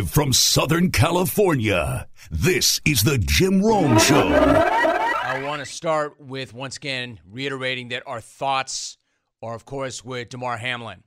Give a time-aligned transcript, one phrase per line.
[0.00, 4.28] Live from Southern California, this is the Jim Rome Show.
[4.28, 8.96] I want to start with once again reiterating that our thoughts
[9.42, 11.02] are, of course, with Damar Hamlin.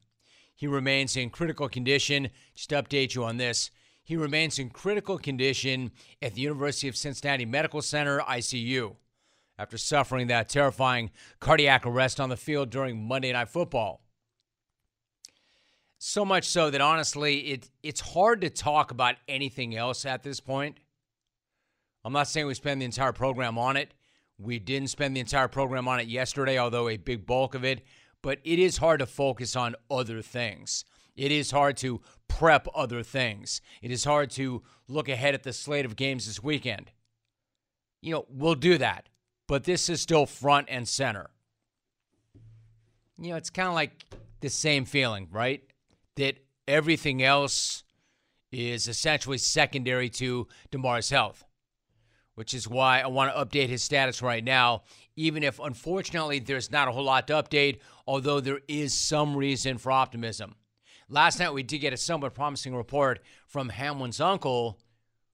[0.53, 2.29] He remains in critical condition.
[2.53, 3.71] Just to update you on this,
[4.03, 5.89] he remains in critical condition
[6.21, 8.95] at the University of Cincinnati Medical Center, ICU,
[9.57, 14.02] after suffering that terrifying cardiac arrest on the field during Monday Night Football.
[16.05, 20.41] So much so that honestly, it, it's hard to talk about anything else at this
[20.41, 20.81] point.
[22.03, 23.93] I'm not saying we spend the entire program on it.
[24.37, 27.85] We didn't spend the entire program on it yesterday, although a big bulk of it,
[28.21, 30.83] but it is hard to focus on other things.
[31.15, 33.61] It is hard to prep other things.
[33.81, 36.91] It is hard to look ahead at the slate of games this weekend.
[38.01, 39.07] You know, we'll do that,
[39.47, 41.29] but this is still front and center.
[43.17, 44.03] You know, it's kind of like
[44.41, 45.63] the same feeling, right?
[46.15, 47.83] That everything else
[48.51, 51.43] is essentially secondary to Damar's health,
[52.35, 54.83] which is why I want to update his status right now,
[55.15, 59.77] even if unfortunately there's not a whole lot to update, although there is some reason
[59.77, 60.55] for optimism.
[61.09, 64.79] Last night we did get a somewhat promising report from Hamlin's uncle,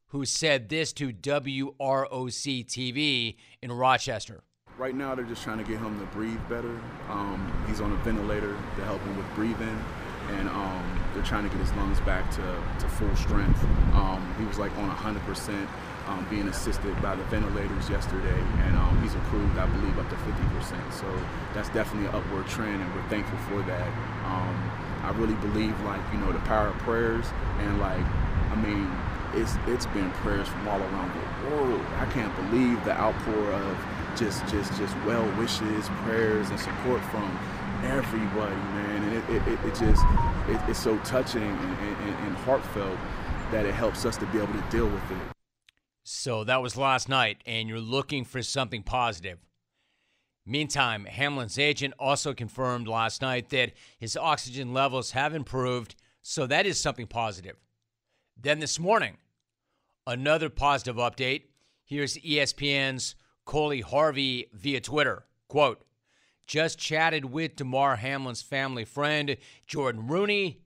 [0.08, 4.44] who said this to WROC TV in Rochester.
[4.78, 6.80] Right now, they're just trying to get him to breathe better.
[7.10, 9.78] Um, he's on a ventilator to help him with breathing
[10.38, 13.64] and um, they're trying to get his lungs back to, to full strength.
[13.94, 15.68] Um, he was like on 100%,
[16.08, 20.16] um, being assisted by the ventilators yesterday, and um, he's improved, I believe, up to
[20.16, 20.92] 50%.
[20.94, 21.06] So
[21.54, 23.88] that's definitely an upward trend, and we're thankful for that.
[24.26, 24.72] Um,
[25.04, 27.26] I really believe, like you know, the power of prayers,
[27.60, 28.06] and like,
[28.52, 28.90] I mean,
[29.34, 31.82] it's it's been prayers from all around the world.
[31.98, 33.78] I can't believe the outpour of
[34.16, 37.40] just just just well wishes, prayers, and support from
[37.86, 39.04] everybody, man.
[39.04, 40.04] And it, it, it just,
[40.48, 42.98] it, it's so touching and, and, and heartfelt
[43.52, 45.18] that it helps us to be able to deal with it.
[46.04, 49.38] So that was last night, and you're looking for something positive.
[50.46, 56.66] Meantime, Hamlin's agent also confirmed last night that his oxygen levels have improved, so that
[56.66, 57.58] is something positive.
[58.36, 59.18] Then this morning,
[60.08, 61.44] another positive update.
[61.86, 63.16] Here's ESPN's
[63.46, 65.26] Coley Harvey via Twitter.
[65.48, 65.86] Quote,
[66.50, 69.38] just chatted with Damar Hamlin's family friend,
[69.68, 70.60] Jordan Rooney.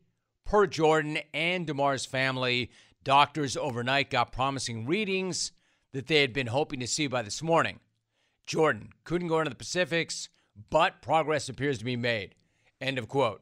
[0.46, 2.72] Per Jordan and Damar's family,
[3.04, 5.52] doctors overnight got promising readings
[5.92, 7.80] that they had been hoping to see by this morning.
[8.46, 10.30] Jordan couldn't go into the Pacifics,
[10.70, 12.36] but progress appears to be made.
[12.80, 13.42] End of quote.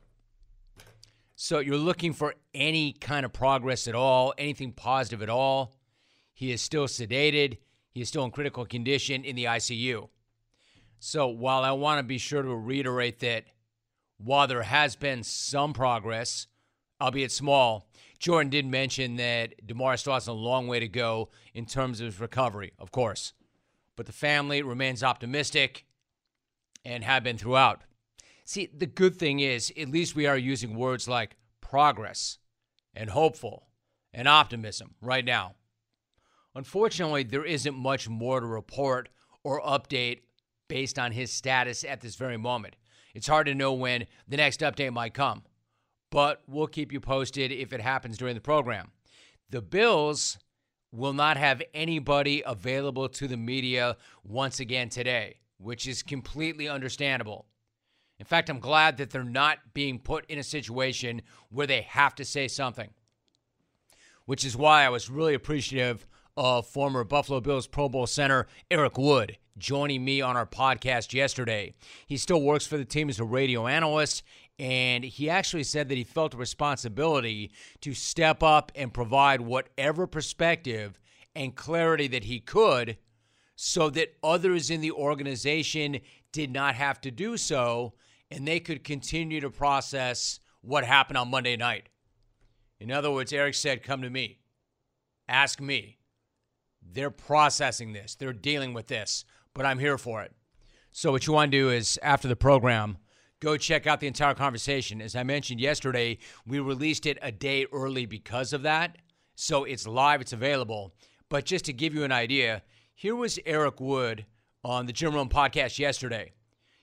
[1.36, 5.76] So you're looking for any kind of progress at all, anything positive at all.
[6.34, 7.58] He is still sedated.
[7.92, 10.10] He is still in critical condition in the ICU.
[11.04, 13.46] So while I want to be sure to reiterate that
[14.20, 16.46] while there has been some progress,
[17.02, 17.90] albeit small,
[18.20, 22.06] Jordan did mention that Damar still has a long way to go in terms of
[22.06, 23.34] his recovery, of course.
[23.96, 25.86] But the family remains optimistic
[26.86, 27.82] and have been throughout.
[28.46, 32.38] See, the good thing is, at least we are using words like progress
[32.94, 33.70] and hopeful
[34.14, 35.56] and optimism right now.
[36.54, 39.10] Unfortunately, there isn't much more to report
[39.44, 40.20] or update
[40.72, 42.78] based on his status at this very moment.
[43.14, 45.44] It's hard to know when the next update might come,
[46.10, 48.92] but we'll keep you posted if it happens during the program.
[49.50, 50.40] The Bills
[50.90, 57.48] will not have anybody available to the media once again today, which is completely understandable.
[58.18, 62.16] In fact, I'm glad that they're not being put in a situation where they have
[62.16, 62.92] to say something,
[64.24, 66.08] which is why I was really appreciative
[66.38, 71.74] of former Buffalo Bills Pro Bowl center Eric Wood joining me on our podcast yesterday.
[72.08, 74.24] He still works for the team as a radio analyst,
[74.60, 77.52] and he actually said that he felt a responsibility
[77.82, 81.00] to step up and provide whatever perspective
[81.36, 82.98] and clarity that he could
[83.56, 86.00] so that others in the organization
[86.32, 87.94] did not have to do so
[88.30, 91.90] and they could continue to process what happened on Monday night.
[92.80, 94.40] In other words, Eric said, Come to me,
[95.28, 95.98] ask me.
[96.82, 100.34] They're processing this, they're dealing with this but I'm here for it.
[100.92, 102.98] So, what you want to do is after the program,
[103.40, 105.02] go check out the entire conversation.
[105.02, 108.98] As I mentioned yesterday, we released it a day early because of that.
[109.36, 110.94] So, it's live, it's available.
[111.30, 112.62] But just to give you an idea,
[112.94, 114.26] here was Eric Wood
[114.64, 116.34] on the Jim Rome podcast yesterday,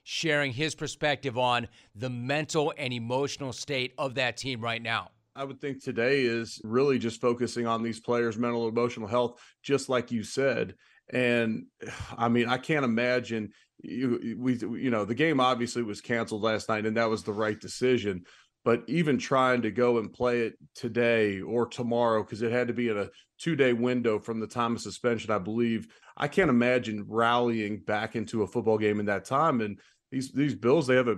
[0.04, 5.10] sharing his perspective on the mental and emotional state of that team right now.
[5.36, 9.40] I would think today is really just focusing on these players' mental and emotional health,
[9.62, 10.74] just like you said.
[11.12, 11.66] And
[12.16, 13.50] I mean, I can't imagine
[13.80, 17.32] you we you know the game obviously was canceled last night, and that was the
[17.32, 18.24] right decision.
[18.64, 22.74] but even trying to go and play it today or tomorrow because it had to
[22.74, 23.08] be in a
[23.38, 25.86] two day window from the time of suspension, I believe.
[26.16, 29.60] I can't imagine rallying back into a football game in that time.
[29.60, 29.78] And
[30.10, 31.16] these these Bills, they have a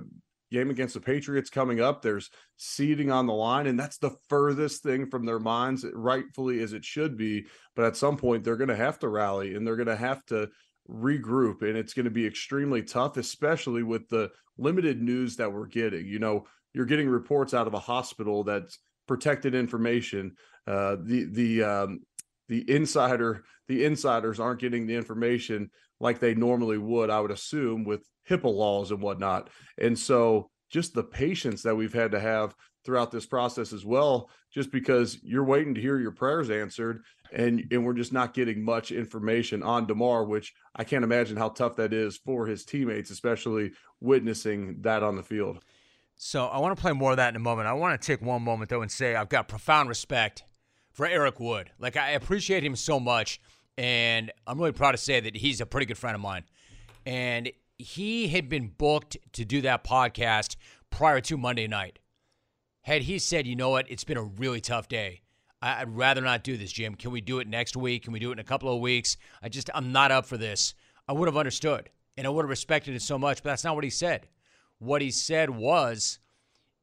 [0.50, 2.02] game against the Patriots coming up.
[2.02, 6.72] There's seeding on the line, and that's the furthest thing from their minds, rightfully as
[6.72, 7.46] it should be.
[7.76, 10.24] But at some point, they're going to have to rally and they're going to have
[10.26, 10.48] to
[10.88, 15.66] regroup, and it's going to be extremely tough, especially with the limited news that we're
[15.66, 16.06] getting.
[16.06, 20.36] You know, you're getting reports out of a hospital that's protected information.
[20.66, 22.00] Uh, the the um,
[22.48, 25.70] the insider the insiders aren't getting the information
[26.00, 29.50] like they normally would, I would assume, with HIPAA laws and whatnot.
[29.78, 32.54] And so just the patience that we've had to have
[32.84, 37.64] throughout this process as well, just because you're waiting to hear your prayers answered and
[37.70, 41.76] and we're just not getting much information on Damar, which I can't imagine how tough
[41.76, 45.62] that is for his teammates, especially witnessing that on the field.
[46.16, 47.68] So I want to play more of that in a moment.
[47.68, 50.44] I want to take one moment though and say I've got profound respect
[50.92, 51.70] for Eric Wood.
[51.78, 53.40] Like I appreciate him so much,
[53.78, 56.44] and I'm really proud to say that he's a pretty good friend of mine.
[57.06, 57.50] And
[57.80, 60.56] he had been booked to do that podcast
[60.90, 61.98] prior to Monday night.
[62.82, 65.22] Had he said, you know what, it's been a really tough day.
[65.62, 66.94] I'd rather not do this, Jim.
[66.94, 68.04] Can we do it next week?
[68.04, 69.16] Can we do it in a couple of weeks?
[69.42, 70.74] I just, I'm not up for this.
[71.06, 73.74] I would have understood and I would have respected it so much, but that's not
[73.74, 74.28] what he said.
[74.78, 76.18] What he said was,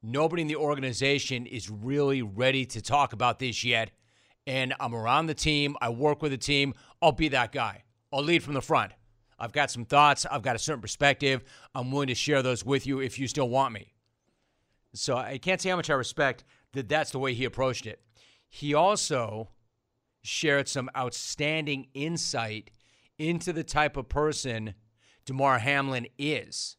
[0.04, 3.92] nobody in the organization is really ready to talk about this yet.
[4.46, 5.76] And I'm around the team.
[5.82, 6.74] I work with the team.
[7.02, 7.84] I'll be that guy.
[8.14, 8.94] I'll lead from the front.
[9.39, 10.25] I've got some thoughts.
[10.25, 11.44] I've got a certain perspective.
[11.75, 13.94] I'm willing to share those with you if you still want me.
[14.94, 16.44] So I can't say how much I respect
[16.74, 18.01] that that's the way he approached it.
[18.50, 19.50] He also
[20.24, 22.72] shared some outstanding insight
[23.18, 24.74] into the type of person
[25.25, 26.78] Damar Hamlin is,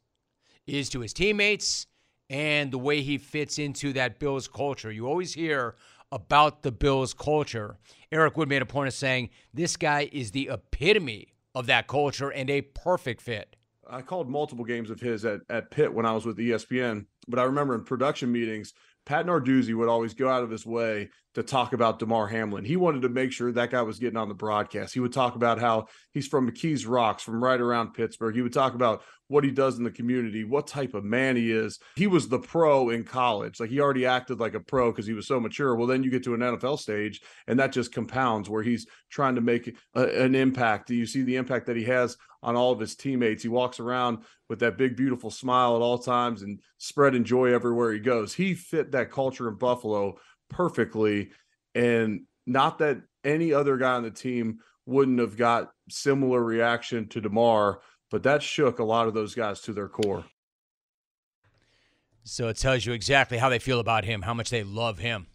[0.66, 1.86] is to his teammates
[2.30, 4.90] and the way he fits into that Bills culture.
[4.90, 5.76] You always hear
[6.10, 7.78] about the Bills culture.
[8.10, 12.30] Eric Wood made a point of saying this guy is the epitome of that culture
[12.30, 13.56] and a perfect fit.
[13.90, 17.40] I called multiple games of his at, at Pitt when I was with ESPN, but
[17.40, 18.74] I remember in production meetings,
[19.04, 22.64] Pat Narduzzi would always go out of his way to talk about Damar Hamlin.
[22.64, 24.92] He wanted to make sure that guy was getting on the broadcast.
[24.92, 28.34] He would talk about how he's from McKees Rocks, from right around Pittsburgh.
[28.34, 31.52] He would talk about what he does in the community, what type of man he
[31.52, 31.78] is.
[31.94, 33.60] He was the pro in college.
[33.60, 35.76] Like he already acted like a pro because he was so mature.
[35.76, 39.36] Well, then you get to an NFL stage and that just compounds where he's trying
[39.36, 40.88] to make a, an impact.
[40.88, 43.42] Do you see the impact that he has on all of his teammates.
[43.42, 44.18] He walks around
[44.48, 48.34] with that big, beautiful smile at all times and spreading joy everywhere he goes.
[48.34, 50.18] He fit that culture in Buffalo
[50.48, 51.30] perfectly.
[51.74, 57.20] And not that any other guy on the team wouldn't have got similar reaction to
[57.20, 57.80] Damar,
[58.10, 60.24] but that shook a lot of those guys to their core.
[62.24, 65.26] So it tells you exactly how they feel about him, how much they love him.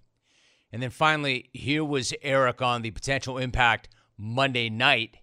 [0.71, 5.17] And then finally, here was Eric on the potential impact Monday night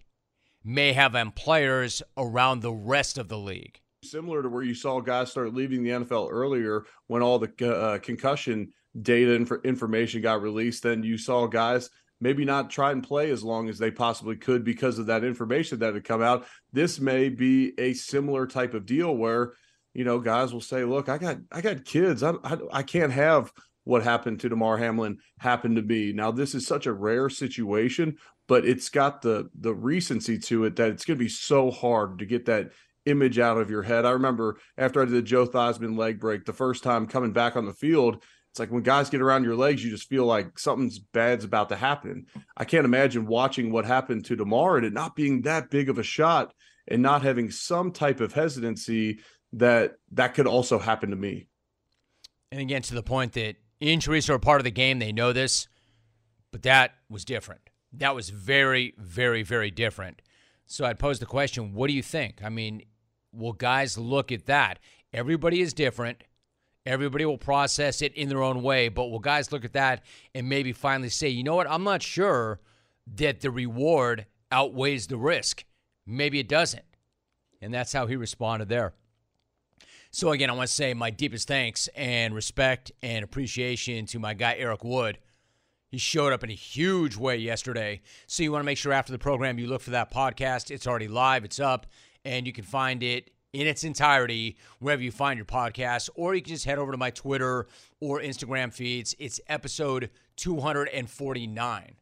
[0.63, 3.81] may have on players around the rest of the league.
[4.03, 7.99] Similar to where you saw guys start leaving the NFL earlier when all the uh,
[7.99, 11.89] concussion data and for information got released, then you saw guys
[12.19, 15.79] maybe not try and play as long as they possibly could because of that information
[15.79, 16.45] that had come out.
[16.71, 19.53] This may be a similar type of deal where,
[19.93, 22.23] you know, guys will say, "Look, I got I got kids.
[22.23, 23.51] I I, I can't have
[23.83, 28.17] what happened to Damar Hamlin happened to be." Now, this is such a rare situation,
[28.47, 32.19] but it's got the the recency to it that it's going to be so hard
[32.19, 32.69] to get that
[33.05, 34.05] image out of your head.
[34.05, 37.55] I remember after I did the Joe Theismann leg break, the first time coming back
[37.55, 40.59] on the field, it's like when guys get around your legs, you just feel like
[40.59, 42.25] something's bad's about to happen.
[42.57, 45.97] I can't imagine watching what happened to Damar and it not being that big of
[45.97, 46.53] a shot
[46.85, 49.19] and not having some type of hesitancy
[49.53, 51.47] that that could also happen to me.
[52.51, 55.31] And again, to the point that injuries are a part of the game, they know
[55.31, 55.69] this,
[56.51, 57.61] but that was different.
[57.93, 60.21] That was very, very, very different.
[60.65, 62.41] So I'd pose the question what do you think?
[62.43, 62.83] I mean,
[63.31, 64.79] will guys look at that?
[65.13, 66.25] Everybody is different.
[66.85, 70.49] Everybody will process it in their own way, but will guys look at that and
[70.49, 72.59] maybe finally say, you know what, I'm not sure
[73.15, 75.63] that the reward outweighs the risk.
[76.05, 76.83] Maybe it doesn't.
[77.61, 78.93] And that's how he responded there.
[80.09, 84.33] So, again, I want to say my deepest thanks and respect and appreciation to my
[84.33, 85.19] guy, Eric Wood.
[85.87, 88.01] He showed up in a huge way yesterday.
[88.27, 90.69] So, you want to make sure after the program you look for that podcast.
[90.69, 91.85] It's already live, it's up,
[92.25, 96.41] and you can find it in its entirety wherever you find your podcast, or you
[96.41, 97.67] can just head over to my Twitter
[97.99, 99.15] or Instagram feeds.
[99.19, 101.95] It's episode 249.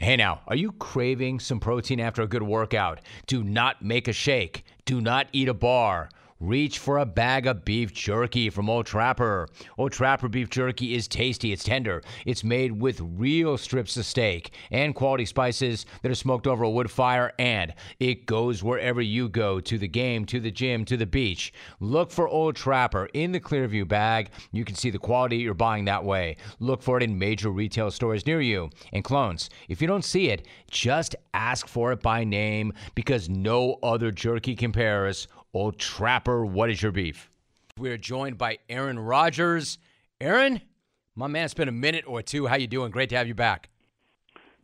[0.00, 3.00] Hey now, are you craving some protein after a good workout?
[3.26, 4.64] Do not make a shake.
[4.84, 6.08] Do not eat a bar.
[6.40, 9.48] Reach for a bag of beef jerky from Old Trapper.
[9.76, 14.52] Old Trapper beef jerky is tasty, it's tender, it's made with real strips of steak
[14.70, 19.28] and quality spices that are smoked over a wood fire, and it goes wherever you
[19.28, 21.52] go to the game, to the gym, to the beach.
[21.80, 24.30] Look for Old Trapper in the Clearview bag.
[24.52, 26.36] You can see the quality you're buying that way.
[26.60, 28.70] Look for it in major retail stores near you.
[28.92, 33.78] And clones, if you don't see it, just ask for it by name because no
[33.82, 35.28] other jerky compares.
[35.58, 37.32] Old Trapper, what is your beef?
[37.76, 39.78] We are joined by Aaron Rodgers.
[40.20, 40.60] Aaron,
[41.16, 42.46] my man, it's been a minute or two.
[42.46, 42.92] How you doing?
[42.92, 43.68] Great to have you back.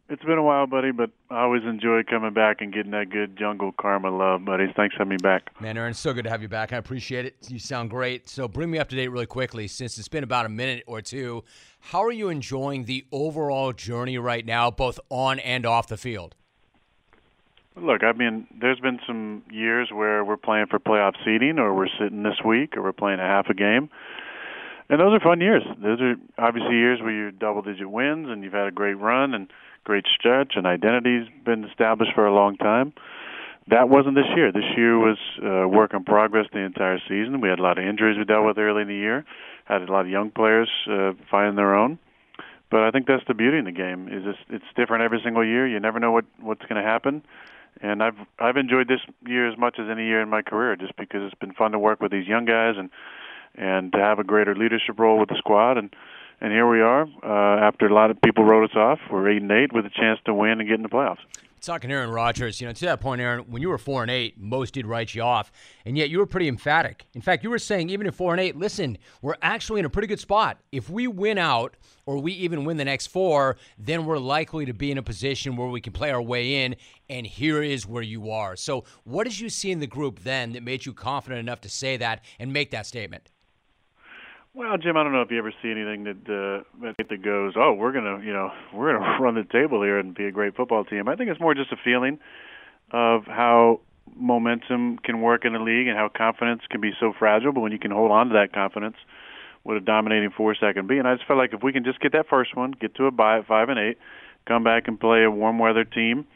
[0.09, 3.37] It's been a while, buddy, but I always enjoy coming back and getting that good
[3.37, 4.67] jungle karma love, buddy.
[4.77, 5.61] Thanks for having me back.
[5.61, 6.73] Man, Aaron, so good to have you back.
[6.73, 7.39] I appreciate it.
[7.49, 8.29] You sound great.
[8.29, 11.03] So bring me up to date really quickly since it's been about a minute or
[11.03, 11.43] two.
[11.81, 16.37] How are you enjoying the overall journey right now, both on and off the field?
[17.77, 21.89] Look, I mean, there's been some years where we're playing for playoff seeding, or we're
[21.99, 23.91] sitting this week, or we're playing a half a game.
[24.89, 25.63] And those are fun years.
[25.83, 29.35] Those are obviously years where you're double digit wins and you've had a great run
[29.35, 29.51] and
[29.83, 32.93] great stretch, and identity's been established for a long time.
[33.69, 34.53] That wasn't this year.
[34.53, 37.41] This year was uh, work in progress the entire season.
[37.41, 39.25] We had a lot of injuries we dealt with early in the year.
[39.65, 41.99] Had a lot of young players uh, finding their own.
[42.71, 44.09] But I think that's the beauty in the game.
[44.09, 45.67] Is it's, it's different every single year.
[45.67, 47.23] You never know what what's going to happen.
[47.81, 50.97] And I've I've enjoyed this year as much as any year in my career, just
[50.97, 52.91] because it's been fun to work with these young guys and
[53.57, 55.95] and to have a greater leadership role with the squad and
[56.41, 57.03] and here we are.
[57.23, 59.91] Uh, after a lot of people wrote us off, we're eight and eight with a
[59.91, 61.25] chance to win and get in the playoffs.
[61.65, 64.39] Talking Aaron Rodgers, you know, to that point, Aaron, when you were four and eight,
[64.39, 65.51] most did write you off,
[65.87, 67.07] and yet you were pretty emphatic.
[67.15, 69.91] In fact, you were saying even at four and eight, listen, we're actually in a
[69.91, 70.59] pretty good spot.
[70.73, 74.75] If we win out, or we even win the next four, then we're likely to
[74.75, 76.77] be in a position where we can play our way in.
[77.09, 78.57] And here is where you are.
[78.57, 81.69] So, what did you see in the group then that made you confident enough to
[81.69, 83.31] say that and make that statement?
[84.57, 87.73] Well, Jim, I don't know if you ever see anything that uh, that goes, "Oh,
[87.73, 90.85] we're gonna, you know, we're gonna run the table here and be a great football
[90.85, 92.21] team." I think it's more just a feeling
[92.93, 93.81] of how
[94.15, 97.53] momentum can work in the league and how confidence can be so fragile.
[97.53, 98.97] But when you can hold on to that confidence
[99.65, 101.85] what a dominating force that can be, and I just felt like if we can
[101.85, 103.99] just get that first one, get to a bye at five and eight,
[104.47, 106.27] come back and play a warm weather team,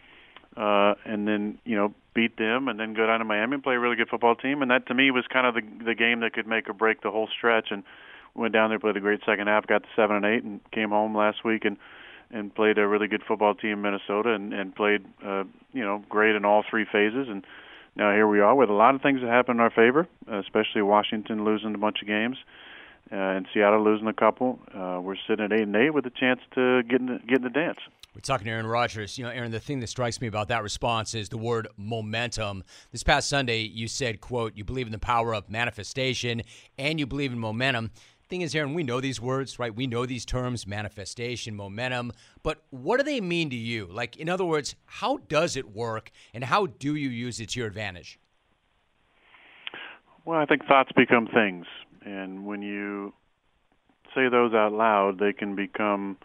[0.59, 3.75] uh, and then you know beat them, and then go down to Miami and play
[3.75, 6.21] a really good football team, and that to me was kind of the the game
[6.21, 7.85] that could make or break the whole stretch and
[8.35, 10.91] went down there, played a great second half, got to seven and eight, and came
[10.91, 11.77] home last week and
[12.31, 16.03] and played a really good football team in Minnesota and and played uh, you know
[16.09, 17.45] great in all three phases and
[17.97, 20.83] now here we are with a lot of things that happen in our favor, especially
[20.83, 22.37] Washington losing a bunch of games.
[22.37, 22.47] Uh,
[23.11, 26.41] and Seattle losing a couple, uh, we're sitting at eight and eight with a chance
[26.55, 27.79] to get in the, get in the dance.
[28.15, 29.17] We're talking to Aaron Rodgers.
[29.17, 32.65] You know, Aaron, the thing that strikes me about that response is the word momentum.
[32.91, 36.43] This past Sunday, you said, "quote You believe in the power of manifestation,
[36.79, 37.91] and you believe in momentum."
[38.29, 39.75] Thing is, Aaron, we know these words, right?
[39.75, 42.13] We know these terms, manifestation, momentum,
[42.43, 43.87] but what do they mean to you?
[43.91, 47.61] Like, in other words, how does it work and how do you use it to
[47.61, 48.19] your advantage?
[50.27, 51.65] Well, I think thoughts become things.
[52.05, 53.13] And when you
[54.15, 56.17] say those out loud, they can become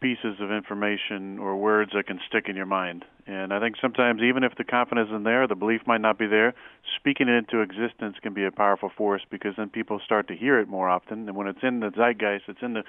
[0.00, 3.04] pieces of information or words that can stick in your mind.
[3.26, 6.26] And I think sometimes, even if the confidence isn't there, the belief might not be
[6.26, 6.54] there,
[6.96, 10.58] speaking it into existence can be a powerful force because then people start to hear
[10.58, 11.28] it more often.
[11.28, 12.82] And when it's in the zeitgeist, it's in the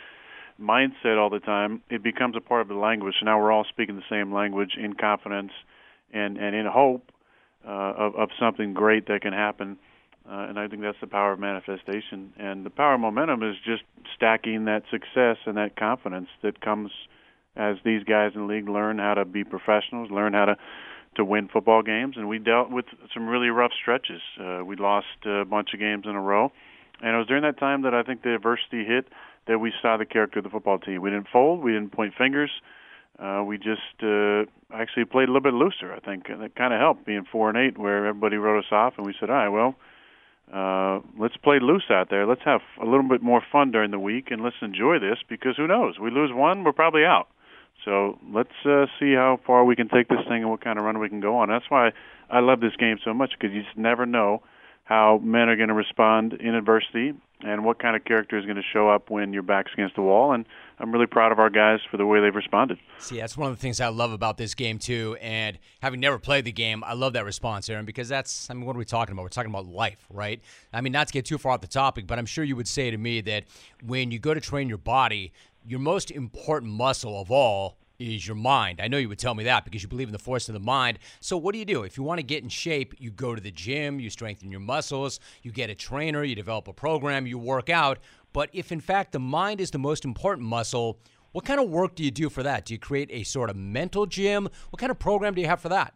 [0.59, 3.15] mindset all the time, it becomes a part of the language.
[3.19, 5.51] So now we're all speaking the same language in confidence
[6.13, 7.11] and, and in hope
[7.67, 9.77] uh, of, of something great that can happen.
[10.29, 12.33] Uh, and I think that's the power of manifestation.
[12.37, 13.83] And the power of momentum is just
[14.15, 16.91] stacking that success and that confidence that comes
[17.55, 20.57] as these guys in the league learn how to be professionals, learn how to
[21.15, 22.15] to win football games.
[22.15, 24.21] And we dealt with some really rough stretches.
[24.39, 26.53] Uh, we lost a bunch of games in a row,
[27.01, 29.07] and it was during that time that I think the adversity hit
[29.47, 31.01] that we saw the character of the football team.
[31.01, 32.51] We didn't fold, we didn't point fingers.
[33.19, 35.93] Uh, we just uh, actually played a little bit looser.
[35.93, 38.71] I think and that kind of helped being four and eight, where everybody wrote us
[38.71, 39.75] off, and we said, "All right, well."
[40.53, 42.25] Uh, let's play loose out there.
[42.25, 45.55] Let's have a little bit more fun during the week, and let's enjoy this because
[45.57, 45.97] who knows?
[45.99, 47.27] We lose one, we're probably out.
[47.85, 50.85] So let's uh, see how far we can take this thing and what kind of
[50.85, 51.49] run we can go on.
[51.49, 51.91] That's why
[52.29, 54.43] I love this game so much because you just never know
[54.83, 58.57] how men are going to respond in adversity and what kind of character is going
[58.57, 60.33] to show up when your back's against the wall.
[60.33, 60.45] And
[60.81, 62.79] I'm really proud of our guys for the way they've responded.
[62.97, 65.15] See, that's one of the things I love about this game too.
[65.21, 68.65] And having never played the game, I love that response, Aaron, because that's I mean,
[68.65, 69.21] what are we talking about?
[69.21, 70.41] We're talking about life, right?
[70.73, 72.67] I mean, not to get too far off the topic, but I'm sure you would
[72.67, 73.43] say to me that
[73.85, 75.31] when you go to train your body,
[75.65, 78.81] your most important muscle of all is your mind.
[78.81, 80.59] I know you would tell me that because you believe in the force of the
[80.59, 80.99] mind.
[81.19, 81.83] So, what do you do?
[81.83, 84.59] If you want to get in shape, you go to the gym, you strengthen your
[84.59, 87.99] muscles, you get a trainer, you develop a program, you work out.
[88.33, 90.97] But if in fact the mind is the most important muscle,
[91.31, 92.65] what kind of work do you do for that?
[92.65, 94.49] Do you create a sort of mental gym?
[94.69, 95.93] What kind of program do you have for that?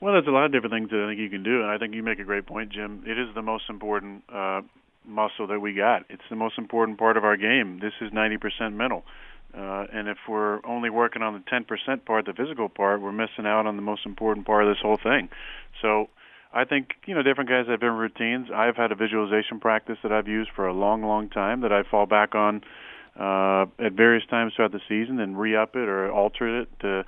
[0.00, 1.78] Well, there's a lot of different things that I think you can do, and I
[1.78, 3.02] think you make a great point, Jim.
[3.04, 4.62] It is the most important uh,
[5.04, 6.04] muscle that we got.
[6.08, 7.80] It's the most important part of our game.
[7.80, 9.04] This is 90% mental.
[9.52, 13.46] Uh, and if we're only working on the 10% part, the physical part, we're missing
[13.46, 15.30] out on the most important part of this whole thing.
[15.82, 16.10] So
[16.52, 18.48] I think, you know, different guys have different routines.
[18.54, 21.82] I've had a visualization practice that I've used for a long, long time that I
[21.82, 22.62] fall back on
[23.18, 27.04] uh, at various times throughout the season and re-up it or alter it to,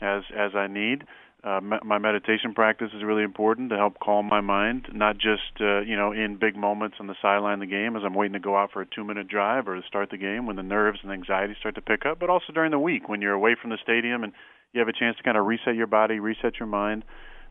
[0.00, 1.04] as as I need.
[1.44, 5.80] Uh, my meditation practice is really important to help calm my mind, not just uh,
[5.80, 8.40] you know in big moments on the sideline of the game as I'm waiting to
[8.40, 11.12] go out for a two-minute drive or to start the game when the nerves and
[11.12, 13.78] anxiety start to pick up, but also during the week when you're away from the
[13.80, 14.32] stadium and
[14.72, 17.04] you have a chance to kind of reset your body, reset your mind.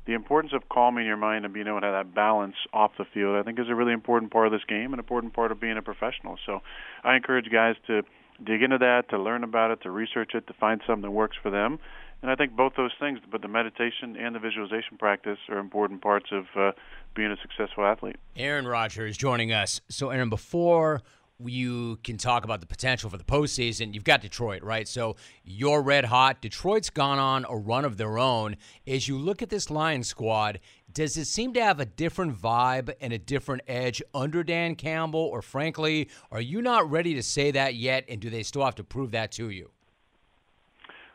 [0.07, 3.05] The importance of calming your mind and being able to have that balance off the
[3.05, 5.51] field, I think, is a really important part of this game, and an important part
[5.51, 6.37] of being a professional.
[6.45, 6.61] So,
[7.03, 8.03] I encourage guys to
[8.43, 11.37] dig into that, to learn about it, to research it, to find something that works
[11.41, 11.79] for them
[12.21, 16.01] and I think both those things, but the meditation and the visualization practice, are important
[16.01, 16.71] parts of uh,
[17.15, 18.15] being a successful athlete.
[18.35, 19.81] Aaron Rodgers joining us.
[19.89, 21.01] So, Aaron, before
[21.39, 23.93] you can talk about the potential for the postseason.
[23.93, 24.87] You've got Detroit, right?
[24.87, 26.41] So you're red hot.
[26.41, 28.57] Detroit's gone on a run of their own.
[28.87, 30.59] As you look at this Lions squad,
[30.91, 35.19] does it seem to have a different vibe and a different edge under Dan Campbell?
[35.19, 38.05] Or frankly, are you not ready to say that yet?
[38.09, 39.69] And do they still have to prove that to you?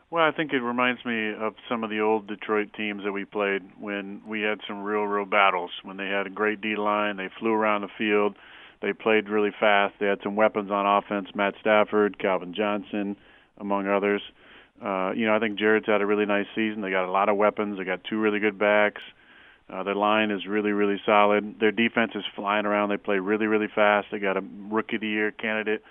[0.09, 3.25] Well, I think it reminds me of some of the old Detroit teams that we
[3.25, 5.71] played when we had some real, real battles.
[5.81, 8.35] When they had a great D line, they flew around the field,
[8.83, 11.29] they played really fast, they had some weapons on offense.
[11.33, 13.15] Matt Stafford, Calvin Johnson,
[13.57, 14.21] among others.
[14.83, 16.81] Uh, you know, I think Jared's had a really nice season.
[16.81, 17.77] They got a lot of weapons.
[17.77, 19.01] They got two really good backs.
[19.71, 21.55] Uh, their line is really, really solid.
[21.59, 22.89] Their defense is flying around.
[22.89, 24.07] They play really, really fast.
[24.11, 25.81] They got a rookie of the year candidate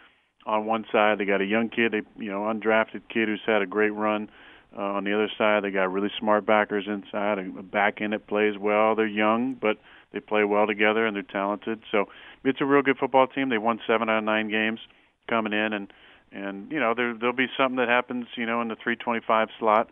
[0.47, 3.63] on one side they got a young kid, they you know undrafted kid who's had
[3.63, 4.31] a great run.
[4.76, 8.26] Uh, on the other side, they got really smart backers inside, a back end that
[8.26, 8.95] plays well.
[8.95, 9.76] They're young, but
[10.13, 11.83] they play well together and they're talented.
[11.91, 12.07] So
[12.45, 13.49] it's a real good football team.
[13.49, 14.81] They won seven out of nine games
[15.29, 15.93] coming in, and
[16.33, 19.89] and you know there there'll be something that happens you know in the 325 slot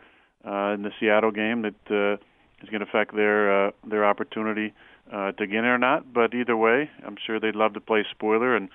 [0.47, 2.15] uh, in the Seattle game that uh,
[2.63, 4.73] is going to affect their uh, their opportunity
[5.13, 6.13] uh, to get in or not.
[6.13, 8.69] But either way, I'm sure they'd love to play spoiler and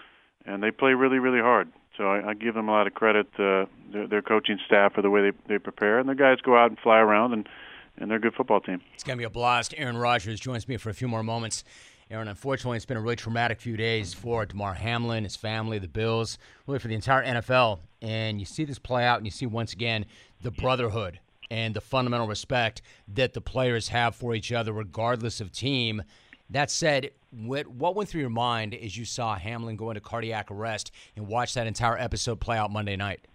[0.46, 1.72] and they play really, really hard.
[1.98, 5.02] So I, I give them a lot of credit, uh, their, their coaching staff for
[5.02, 7.50] the way they, they prepare, and the guys go out and fly around, and,
[7.98, 8.82] and they're a good football team.
[8.94, 9.74] It's going to be a blast.
[9.78, 11.64] Aaron Rodgers joins me for a few more moments.
[12.12, 15.88] Aaron, unfortunately, it's been a really traumatic few days for Damar Hamlin, his family, the
[15.88, 17.80] Bills, really for the entire NFL.
[18.02, 20.06] And you see this play out, and you see once again
[20.42, 25.52] the brotherhood and the fundamental respect that the players have for each other, regardless of
[25.52, 26.04] team.
[26.52, 30.52] That said, what, what went through your mind as you saw Hamlin go into cardiac
[30.52, 33.28] arrest and watch that entire episode play out Monday night?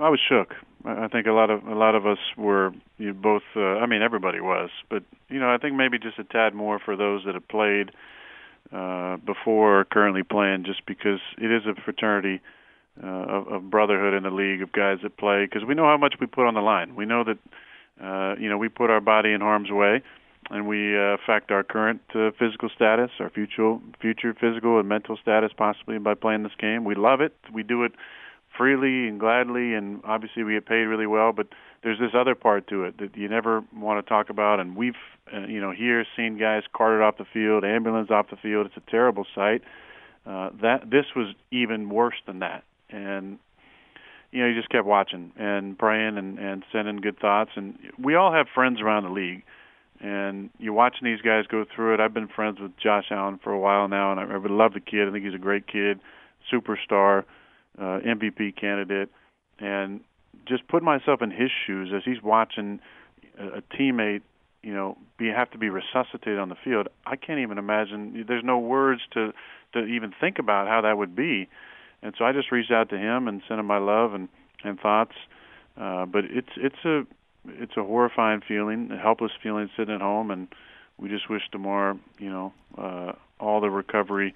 [0.00, 0.54] I was shook.
[0.84, 3.42] I think a lot of a lot of us were you both.
[3.54, 6.78] Uh, I mean, everybody was, but you know, I think maybe just a tad more
[6.78, 7.90] for those that have played
[8.72, 12.40] uh, before, currently playing, just because it is a fraternity
[13.02, 15.44] uh, of, of brotherhood in the league of guys that play.
[15.44, 16.96] Because we know how much we put on the line.
[16.96, 17.38] We know that
[18.02, 20.02] uh, you know we put our body in harm's way
[20.50, 25.18] and we uh, affect our current uh, physical status, our future future physical and mental
[25.20, 26.84] status, possibly by playing this game.
[26.84, 27.34] We love it.
[27.52, 27.92] We do it
[28.60, 31.32] freely and gladly, and obviously we get paid really well.
[31.32, 31.46] But
[31.82, 34.92] there's this other part to it that you never want to talk about, and we've
[35.34, 38.66] uh, you know here seen guys carted off the field, ambulance off the field.
[38.66, 39.62] It's a terrible sight.
[40.26, 43.38] Uh, that this was even worse than that, and
[44.30, 47.52] you know you just kept watching and praying and and sending good thoughts.
[47.56, 49.42] And we all have friends around the league
[50.02, 52.00] and you're watching these guys go through it.
[52.00, 54.80] I've been friends with Josh Allen for a while now, and I, I love the
[54.80, 55.06] kid.
[55.06, 56.00] I think he's a great kid,
[56.50, 57.24] superstar,
[57.80, 59.08] uh, MVP candidate,
[59.58, 60.00] and
[60.46, 62.80] just put myself in his shoes as he's watching
[63.38, 64.22] a, a teammate,
[64.62, 66.88] you know, be have to be resuscitated on the field.
[67.06, 68.24] I can't even imagine.
[68.28, 69.32] There's no words to
[69.72, 71.48] to even think about how that would be.
[72.02, 74.28] And so I just reached out to him and sent him my love and
[74.64, 75.14] and thoughts.
[75.76, 77.06] Uh, but it's it's a
[77.46, 80.48] it's a horrifying feeling, a helpless feeling sitting at home, and
[80.98, 84.34] we just wish Damar, you know, uh, all the recovery,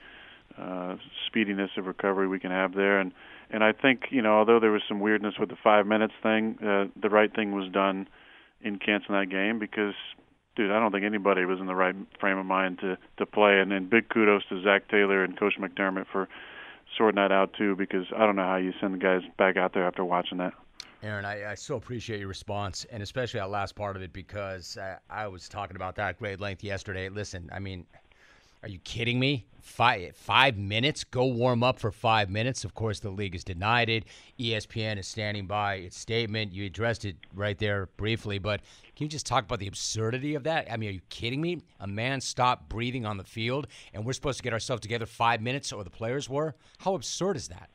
[0.58, 2.98] uh, speediness of recovery we can have there.
[2.98, 3.12] And
[3.50, 6.58] and I think you know, although there was some weirdness with the five minutes thing,
[6.62, 8.08] uh, the right thing was done
[8.60, 9.94] in canceling that game because,
[10.56, 13.60] dude, I don't think anybody was in the right frame of mind to to play.
[13.60, 16.28] And then big kudos to Zac Taylor and Coach McDermott for
[16.96, 19.74] sorting that out too, because I don't know how you send the guys back out
[19.74, 20.54] there after watching that.
[21.02, 24.78] Aaron, I, I so appreciate your response, and especially that last part of it because
[24.78, 27.10] I, I was talking about that great length yesterday.
[27.10, 27.84] Listen, I mean,
[28.64, 29.44] are you kidding me?
[29.60, 31.04] Five five minutes?
[31.04, 32.64] Go warm up for five minutes.
[32.64, 34.04] Of course, the league has denied it.
[34.38, 36.52] ESPN is standing by its statement.
[36.52, 38.60] You addressed it right there briefly, but
[38.96, 40.72] can you just talk about the absurdity of that?
[40.72, 41.60] I mean, are you kidding me?
[41.80, 45.42] A man stopped breathing on the field, and we're supposed to get ourselves together five
[45.42, 46.54] minutes, or the players were?
[46.78, 47.68] How absurd is that?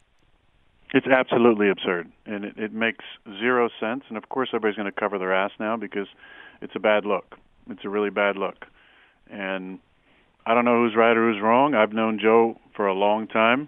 [0.91, 3.05] It's absolutely absurd, and it, it makes
[3.39, 4.05] zero sense.
[4.09, 6.07] And of course, everybody's going to cover their ass now because
[6.63, 7.37] it's a bad look.
[7.69, 8.65] It's a really bad look,
[9.29, 9.79] and
[10.49, 11.75] I don't know who's right or who's wrong.
[11.75, 13.67] I've known Joe for a long time,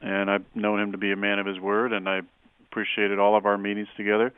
[0.00, 2.22] and I've known him to be a man of his word, and I
[2.70, 4.32] appreciated all of our meetings together.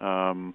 [0.00, 0.54] Um,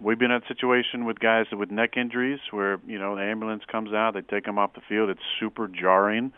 [0.00, 3.62] we've been in a situation with guys with neck injuries where you know the ambulance
[3.70, 5.10] comes out, they take them off the field.
[5.10, 6.32] It's super jarring,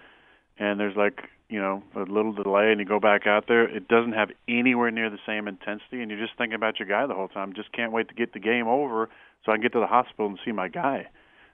[0.59, 3.75] and there's like you know a little delay, and you go back out there.
[3.75, 7.07] It doesn't have anywhere near the same intensity, and you're just thinking about your guy
[7.07, 7.55] the whole time.
[7.55, 9.09] Just can't wait to get the game over
[9.47, 11.07] so I can get to the hospital and see my guy.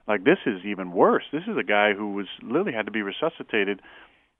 [0.06, 1.24] Like this is even worse.
[1.32, 3.80] This is a guy who was literally had to be resuscitated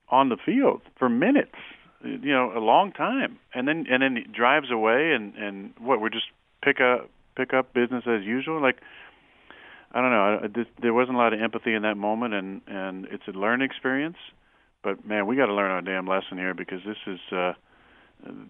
[0.09, 1.55] on the field for minutes,
[2.03, 6.01] you know, a long time, and then and then he drives away, and and what
[6.01, 6.27] we're just
[6.63, 8.61] pick up pick up business as usual.
[8.61, 8.77] Like
[9.91, 12.61] I don't know, I, this, there wasn't a lot of empathy in that moment, and
[12.67, 14.17] and it's a learning experience.
[14.83, 17.53] But man, we got to learn our damn lesson here because this is uh,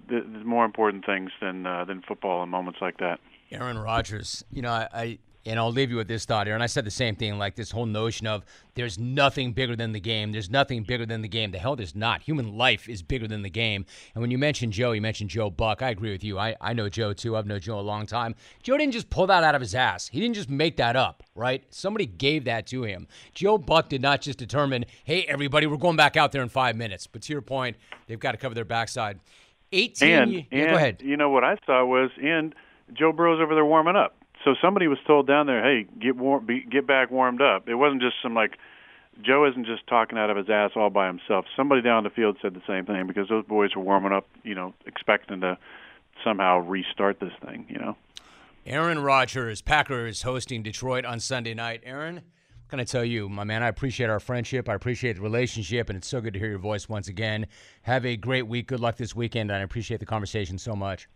[0.09, 3.19] there's more important things than uh, than football in moments like that.
[3.51, 6.55] Aaron Rodgers, you know, I, I and I'll leave you with this thought here.
[6.55, 9.91] And I said the same thing, like this whole notion of there's nothing bigger than
[9.91, 10.31] the game.
[10.31, 11.51] There's nothing bigger than the game.
[11.51, 12.23] The hell there's not.
[12.23, 13.85] Human life is bigger than the game.
[14.15, 15.81] And when you mentioned Joe, you mentioned Joe Buck.
[15.81, 16.39] I agree with you.
[16.39, 17.37] I, I know Joe too.
[17.37, 18.35] I've known Joe a long time.
[18.63, 20.07] Joe didn't just pull that out of his ass.
[20.07, 21.63] He didn't just make that up, right?
[21.69, 23.07] Somebody gave that to him.
[23.33, 26.75] Joe Buck did not just determine, hey, everybody, we're going back out there in five
[26.75, 27.05] minutes.
[27.07, 27.77] But to your point,
[28.07, 29.19] they've got to cover their backside.
[29.71, 31.01] 18 and, and go ahead.
[31.03, 32.55] You know what I saw was, and
[32.93, 36.45] Joe Burrow's over there warming up so somebody was told down there, "Hey, get warm,
[36.45, 38.57] be, get back warmed up." It wasn't just some like
[39.21, 41.45] Joe isn't just talking out of his ass all by himself.
[41.55, 44.55] Somebody down the field said the same thing because those boys were warming up, you
[44.55, 45.57] know, expecting to
[46.23, 47.95] somehow restart this thing, you know.
[48.65, 51.81] Aaron Rodgers, Packers hosting Detroit on Sunday night.
[51.85, 53.63] Aaron, what can I tell you, my man?
[53.63, 54.67] I appreciate our friendship.
[54.67, 57.47] I appreciate the relationship, and it's so good to hear your voice once again.
[57.83, 58.67] Have a great week.
[58.67, 61.07] Good luck this weekend, and I appreciate the conversation so much.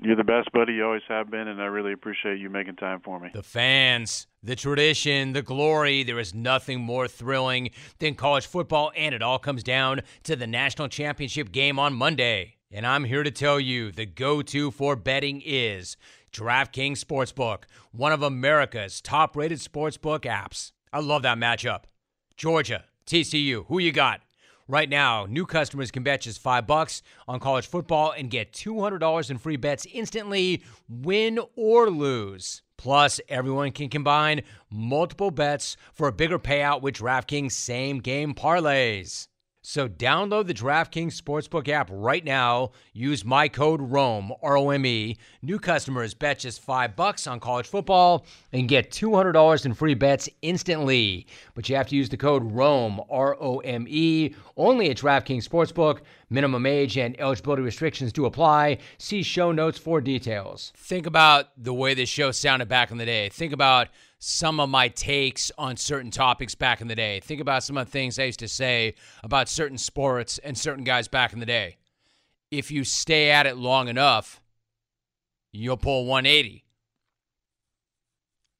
[0.00, 3.00] You're the best buddy you always have been, and I really appreciate you making time
[3.00, 3.30] for me.
[3.32, 6.02] The fans, the tradition, the glory.
[6.02, 10.46] There is nothing more thrilling than college football, and it all comes down to the
[10.46, 12.56] national championship game on Monday.
[12.72, 15.96] And I'm here to tell you the go to for betting is
[16.32, 20.72] DraftKings Sportsbook, one of America's top rated sportsbook apps.
[20.92, 21.84] I love that matchup.
[22.36, 24.22] Georgia, TCU, who you got?
[24.66, 29.30] Right now, new customers can bet just five bucks on college football and get $200
[29.30, 32.62] in free bets instantly, win or lose.
[32.78, 39.28] Plus, everyone can combine multiple bets for a bigger payout with DraftKings same game parlays.
[39.66, 42.72] So download the DraftKings Sportsbook app right now.
[42.92, 45.16] Use my code ROME, R O M E.
[45.40, 50.28] New customers bet just 5 bucks on college football and get $200 in free bets
[50.42, 51.26] instantly.
[51.54, 55.48] But you have to use the code ROME, R O M E, only at DraftKings
[55.48, 56.00] Sportsbook.
[56.34, 58.78] Minimum age and eligibility restrictions do apply.
[58.98, 60.72] See show notes for details.
[60.76, 63.28] Think about the way this show sounded back in the day.
[63.28, 63.86] Think about
[64.18, 67.20] some of my takes on certain topics back in the day.
[67.20, 70.82] Think about some of the things I used to say about certain sports and certain
[70.82, 71.76] guys back in the day.
[72.50, 74.40] If you stay at it long enough,
[75.52, 76.64] you'll pull 180.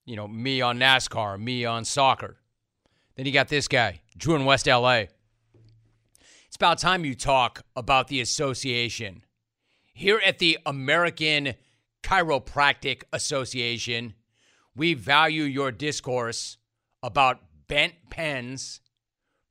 [0.05, 2.37] You know, me on NASCAR, me on soccer.
[3.17, 5.07] Then you got this guy, Drew in West LA.
[6.65, 9.23] About time you talk about the association.
[9.93, 11.57] Here at the American
[12.03, 14.15] Chiropractic Association,
[14.75, 16.57] we value your discourse
[17.03, 18.81] about bent pens,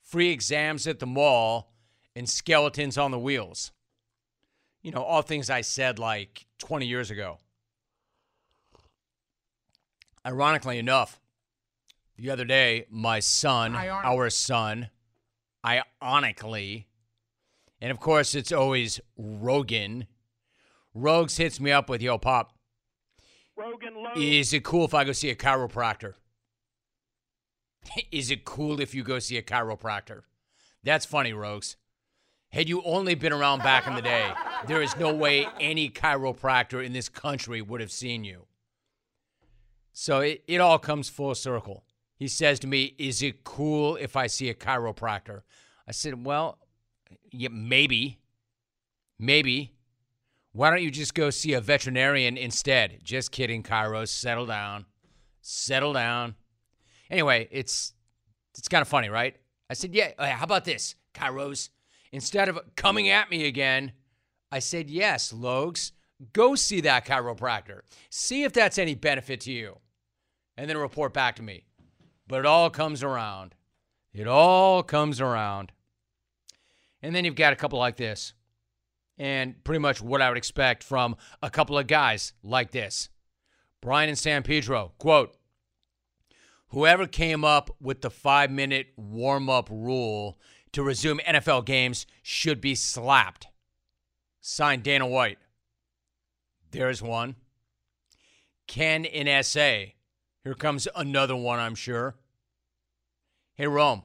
[0.02, 1.72] free exams at the mall,
[2.16, 3.72] and skeletons on the wheels.
[4.82, 7.38] You know, all things I said like 20 years ago.
[10.26, 11.22] Ironically enough,
[12.18, 14.90] the other day, my son, our son,
[15.64, 16.88] ironically,
[17.84, 20.08] and of course, it's always Rogan.
[20.94, 22.54] Rogues hits me up with, yo, Pop,
[23.58, 26.14] Rogan is it cool if I go see a chiropractor?
[28.12, 30.22] Is it cool if you go see a chiropractor?
[30.82, 31.76] That's funny, Rogues.
[32.50, 34.32] Had you only been around back in the day,
[34.68, 38.46] there is no way any chiropractor in this country would have seen you.
[39.92, 41.84] So it, it all comes full circle.
[42.16, 45.42] He says to me, Is it cool if I see a chiropractor?
[45.86, 46.60] I said, Well,
[47.34, 48.20] yeah, maybe,
[49.20, 49.74] maybe.
[50.52, 53.00] Why don't you just go see a veterinarian instead?
[53.04, 54.10] Just kidding, Kairos.
[54.10, 54.86] Settle down.
[55.42, 56.36] Settle down.
[57.10, 57.94] Anyway, it's
[58.58, 59.36] it's kind of funny, right?
[59.70, 61.70] I said, yeah, uh, how about this, Kairos?
[62.12, 63.94] Instead of coming at me again,
[64.52, 65.94] I said, yes, Logs,
[66.32, 67.82] go see that chiropractor.
[68.12, 69.80] See if that's any benefit to you.
[70.56, 71.66] And then report back to me.
[72.28, 73.56] But it all comes around.
[74.14, 75.72] It all comes around.
[77.04, 78.34] And then you've got a couple like this.
[79.18, 83.10] And pretty much what I would expect from a couple of guys like this.
[83.82, 85.36] Brian and San Pedro, quote,
[86.70, 90.40] Whoever came up with the five minute warm up rule
[90.72, 93.48] to resume NFL games should be slapped.
[94.42, 95.38] Signed Dana White.
[96.72, 97.36] There's one.
[98.66, 99.92] Ken in SA.
[100.44, 102.16] Here comes another one, I'm sure.
[103.54, 104.02] Hey, Rome.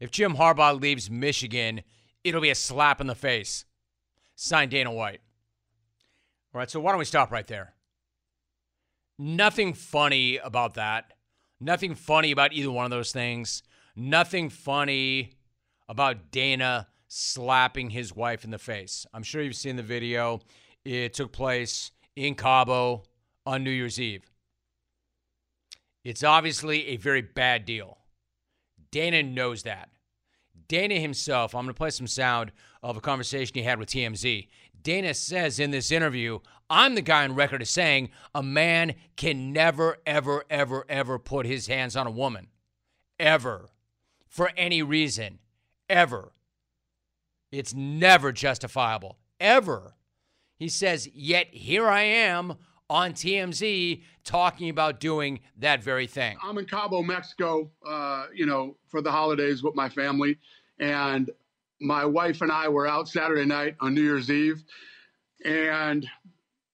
[0.00, 1.82] If Jim Harbaugh leaves Michigan,
[2.24, 3.64] it'll be a slap in the face.
[4.34, 5.20] Signed Dana White.
[6.54, 7.74] All right, so why don't we stop right there?
[9.18, 11.12] Nothing funny about that.
[11.60, 13.62] Nothing funny about either one of those things.
[13.96, 15.32] Nothing funny
[15.88, 19.06] about Dana slapping his wife in the face.
[19.12, 20.40] I'm sure you've seen the video.
[20.84, 23.02] It took place in Cabo
[23.44, 24.30] on New Year's Eve.
[26.04, 27.98] It's obviously a very bad deal.
[28.90, 29.90] Dana knows that.
[30.68, 32.52] Dana himself, I'm going to play some sound
[32.82, 34.48] of a conversation he had with TMZ.
[34.82, 36.38] Dana says in this interview,
[36.70, 41.46] I'm the guy on record as saying a man can never, ever, ever, ever put
[41.46, 42.48] his hands on a woman.
[43.18, 43.70] Ever.
[44.28, 45.38] For any reason.
[45.88, 46.32] Ever.
[47.50, 49.18] It's never justifiable.
[49.40, 49.94] Ever.
[50.58, 52.54] He says, yet here I am
[52.90, 56.36] on TMZ talking about doing that very thing.
[56.42, 60.38] I'm in Cabo, Mexico, uh, you know, for the holidays with my family.
[60.80, 61.30] And
[61.80, 64.62] my wife and I were out Saturday night on New Year's Eve.
[65.44, 66.08] And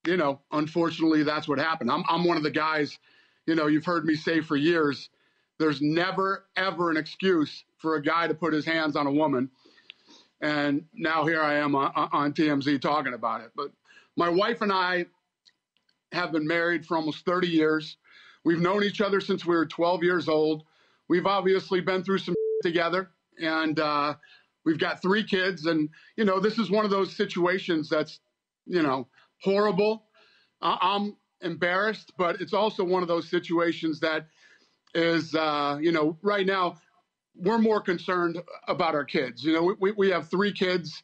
[0.06, 1.90] you know, unfortunately, that's what happened.
[1.90, 2.98] I'm, I'm one of the guys,
[3.46, 5.08] you know, you've heard me say for years,
[5.58, 9.50] there's never, ever an excuse for a guy to put his hands on a woman.
[10.40, 13.52] And now here I am on, on TMZ talking about it.
[13.56, 13.70] But
[14.16, 15.06] my wife and I
[16.12, 17.96] have been married for almost 30 years.
[18.44, 20.64] We've known each other since we were 12 years old.
[21.08, 24.14] We've obviously been through some together, and uh,
[24.64, 25.66] we've got three kids.
[25.66, 28.20] And you know, this is one of those situations that's,
[28.66, 29.08] you know,
[29.42, 30.04] horrible.
[30.62, 34.26] I'm embarrassed, but it's also one of those situations that
[34.94, 36.76] is, uh, you know, right now
[37.36, 39.44] we're more concerned about our kids.
[39.44, 41.02] You know, we, we have three kids,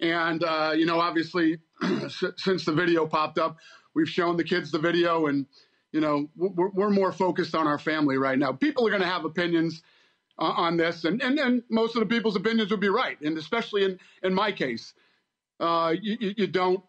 [0.00, 1.58] and, uh, you know, obviously,
[2.36, 3.58] since the video popped up,
[3.94, 5.46] we've shown the kids the video, and,
[5.92, 8.52] you know, we're, we're more focused on our family right now.
[8.52, 9.82] People are going to have opinions
[10.38, 13.36] uh, on this, and, and, and most of the people's opinions would be right, and
[13.38, 14.94] especially in, in my case.
[15.60, 16.82] Uh, you, you don't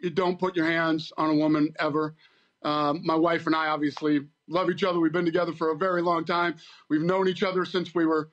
[0.00, 2.14] you don't put your hands on a woman ever.
[2.62, 4.98] Um, my wife and I obviously love each other.
[4.98, 6.56] We've been together for a very long time.
[6.88, 8.30] We've known each other since we were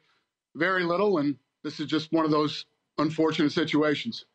[0.56, 2.66] very little, and this is just one of those
[2.98, 4.26] unfortunate situations.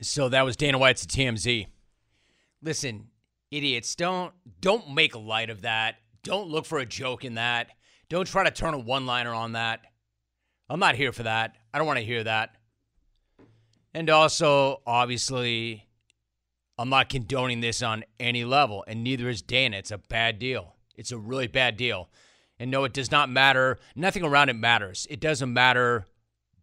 [0.00, 1.66] So that was Dana White's at TMZ.
[2.62, 3.08] Listen,
[3.50, 5.96] idiots, don't don't make light of that.
[6.22, 7.70] Don't look for a joke in that.
[8.10, 9.80] Don't try to turn a one-liner on that.
[10.68, 11.54] I'm not here for that.
[11.72, 12.56] I don't want to hear that.
[13.94, 15.86] And also, obviously,
[16.76, 19.76] I'm not condoning this on any level, and neither is Dana.
[19.76, 20.74] It's a bad deal.
[20.96, 22.10] It's a really bad deal.
[22.58, 23.78] And no, it does not matter.
[23.94, 25.06] Nothing around it matters.
[25.08, 26.06] It doesn't matter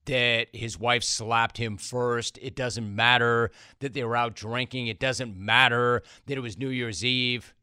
[0.06, 2.38] that his wife slapped him first.
[2.42, 4.88] It doesn't matter that they were out drinking.
[4.88, 7.54] It doesn't matter that it was New Year's Eve.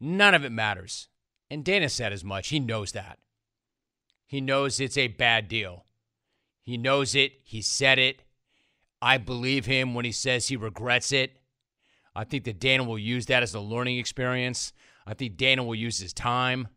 [0.00, 1.08] None of it matters.
[1.50, 2.48] And Dana said as much.
[2.48, 3.18] He knows that.
[4.26, 5.84] He knows it's a bad deal.
[6.60, 7.32] He knows it.
[7.44, 8.24] He said it.
[9.00, 11.38] I believe him when he says he regrets it.
[12.14, 14.72] I think that Dana will use that as a learning experience.
[15.06, 16.68] I think Dana will use his time,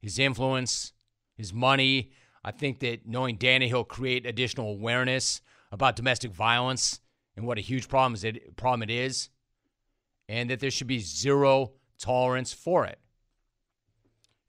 [0.00, 0.92] his influence,
[1.36, 2.10] his money.
[2.42, 7.00] I think that knowing Dana, he'll create additional awareness about domestic violence
[7.36, 9.28] and what a huge problem it, problem it is,
[10.28, 12.98] and that there should be zero tolerance for it.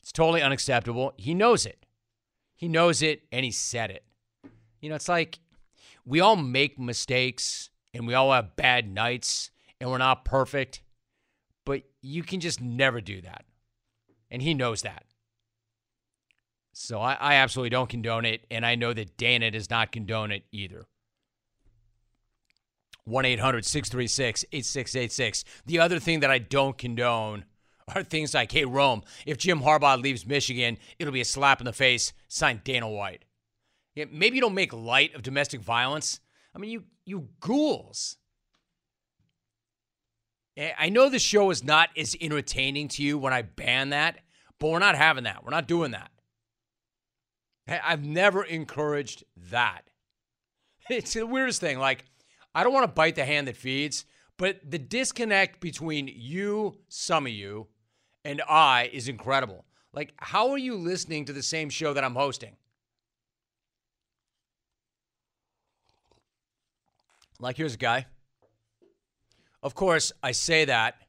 [0.09, 1.13] It's totally unacceptable.
[1.17, 1.85] He knows it.
[2.55, 4.03] He knows it, and he said it.
[4.81, 5.37] You know, it's like
[6.03, 10.81] we all make mistakes and we all have bad nights and we're not perfect,
[11.63, 13.45] but you can just never do that.
[14.31, 15.03] And he knows that.
[16.73, 18.47] So I, I absolutely don't condone it.
[18.49, 20.87] And I know that Dana does not condone it either.
[23.05, 25.43] 1 800 636 8686.
[25.67, 27.45] The other thing that I don't condone
[27.95, 31.65] are things like, hey, Rome, if Jim Harbaugh leaves Michigan, it'll be a slap in
[31.65, 33.25] the face, signed Dana White.
[33.95, 36.19] Yeah, maybe you don't make light of domestic violence.
[36.55, 38.17] I mean, you you ghouls.
[40.57, 44.19] Eh, I know the show is not as entertaining to you when I ban that,
[44.59, 45.43] but we're not having that.
[45.43, 46.11] We're not doing that.
[47.67, 49.81] Eh, I've never encouraged that.
[50.89, 51.77] It's the weirdest thing.
[51.77, 52.03] Like,
[52.55, 54.05] I don't want to bite the hand that feeds,
[54.37, 57.67] but the disconnect between you, some of you,
[58.29, 59.65] and I is incredible.
[59.91, 62.55] Like, how are you listening to the same show that I'm hosting?
[67.39, 68.05] Like, here's a guy.
[69.63, 71.01] Of course, I say that,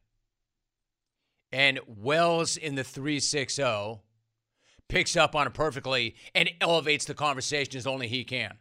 [1.53, 4.01] and Wells in the 360
[4.89, 8.55] picks up on it perfectly and elevates the conversation as only he can.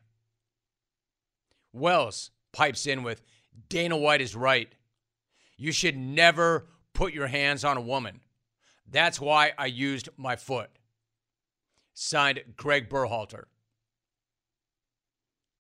[1.72, 3.24] Wells pipes in with
[3.69, 4.69] Dana White is right.
[5.56, 8.19] You should never put your hands on a woman.
[8.91, 10.69] That's why I used my foot.
[11.93, 13.43] Signed Gregg Berhalter.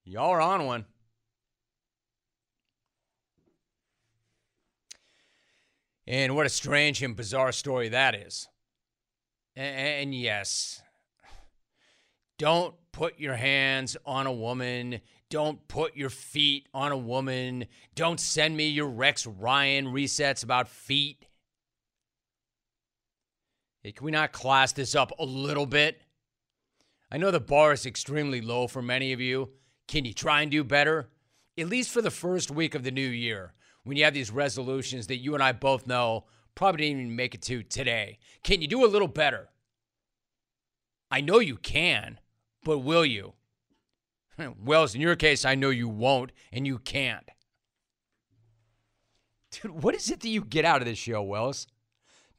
[0.03, 0.85] Y'all are on one.
[6.07, 8.47] And what a strange and bizarre story that is.
[9.55, 10.81] And yes,
[12.39, 15.01] don't put your hands on a woman.
[15.29, 17.65] Don't put your feet on a woman.
[17.93, 21.27] Don't send me your Rex Ryan resets about feet.
[23.89, 25.99] Hey, can we not class this up a little bit?
[27.11, 29.49] I know the bar is extremely low for many of you.
[29.87, 31.09] Can you try and do better?
[31.57, 35.07] At least for the first week of the new year, when you have these resolutions
[35.07, 38.19] that you and I both know probably didn't even make it to today.
[38.43, 39.49] Can you do a little better?
[41.09, 42.19] I know you can,
[42.63, 43.33] but will you?
[44.63, 47.27] Wells, in your case, I know you won't and you can't.
[49.49, 51.65] Dude, what is it that you get out of this show, Wells?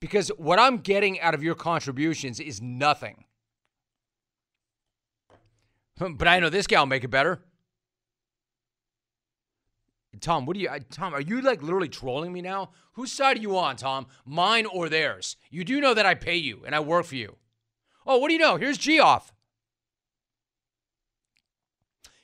[0.01, 3.25] Because what I'm getting out of your contributions is nothing.
[5.99, 7.43] Hmm, but I know this guy will make it better.
[10.21, 12.71] Tom, what do you, Tom, are you like literally trolling me now?
[12.93, 14.07] Whose side are you on, Tom?
[14.27, 15.37] Mine or theirs?
[15.51, 17.37] You do know that I pay you and I work for you.
[18.07, 18.57] Oh, what do you know?
[18.57, 19.33] Here's Geoff.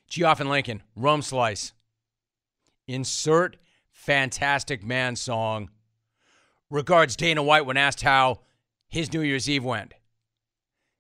[0.09, 1.73] Geoff and Lincoln, Rome Slice.
[2.87, 3.57] Insert
[3.91, 5.71] Fantastic Man song.
[6.71, 8.41] Regards Dana White when asked how
[8.89, 9.95] his New Year's Eve went.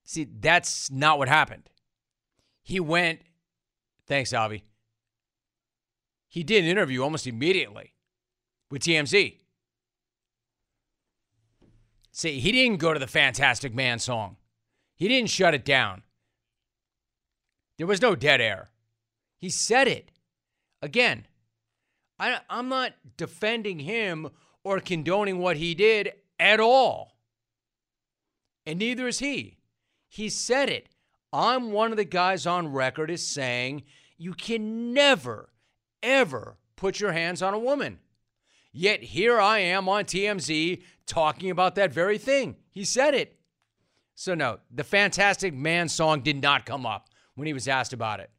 [0.05, 1.69] See, that's not what happened.
[2.63, 3.21] He went,
[4.07, 4.65] thanks, Avi.
[6.29, 7.95] He did an interview almost immediately
[8.71, 9.39] with TMZ.
[12.13, 14.37] See, he didn't go to the Fantastic Man song.
[14.95, 16.03] He didn't shut it down.
[17.77, 18.71] There was no dead air.
[19.39, 20.11] He said it.
[20.81, 21.27] Again,
[22.19, 24.31] I, I'm not defending him
[24.67, 27.17] or condoning what he did at all.
[28.67, 29.59] And neither is he.
[30.09, 30.89] He said it.
[31.33, 33.85] I'm one of the guys on record as saying
[34.19, 35.51] you can never,
[36.03, 38.01] ever put your hands on a woman.
[38.73, 42.57] Yet here I am on TMZ talking about that very thing.
[42.73, 43.39] He said it.
[44.17, 48.19] So, no, the Fantastic Man song did not come up when he was asked about
[48.19, 48.31] it.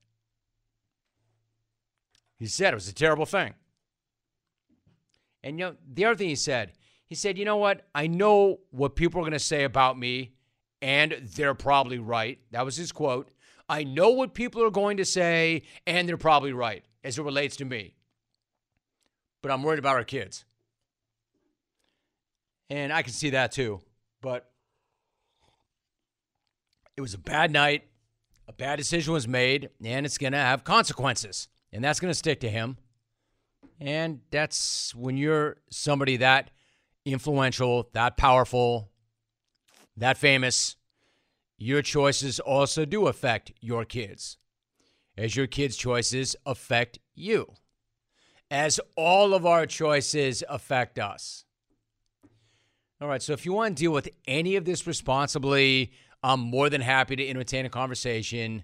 [2.37, 3.53] He said it was a terrible thing.
[5.47, 6.73] And you know, the other thing he said,
[7.05, 7.87] he said, you know what?
[7.95, 10.33] I know what people are going to say about me,
[10.81, 12.37] and they're probably right.
[12.51, 13.31] That was his quote.
[13.69, 17.55] I know what people are going to say, and they're probably right as it relates
[17.57, 17.93] to me.
[19.41, 20.43] But I'm worried about our kids.
[22.69, 23.79] And I can see that too.
[24.19, 24.51] But
[26.97, 27.85] it was a bad night.
[28.49, 32.17] A bad decision was made, and it's going to have consequences and that's going to
[32.17, 32.77] stick to him.
[33.79, 36.51] And that's when you're somebody that
[37.05, 38.89] influential, that powerful,
[39.95, 40.75] that famous,
[41.57, 44.37] your choices also do affect your kids,
[45.17, 47.53] as your kids' choices affect you,
[48.51, 51.45] as all of our choices affect us.
[52.99, 55.91] All right, so if you want to deal with any of this responsibly,
[56.23, 58.63] I'm more than happy to entertain a conversation.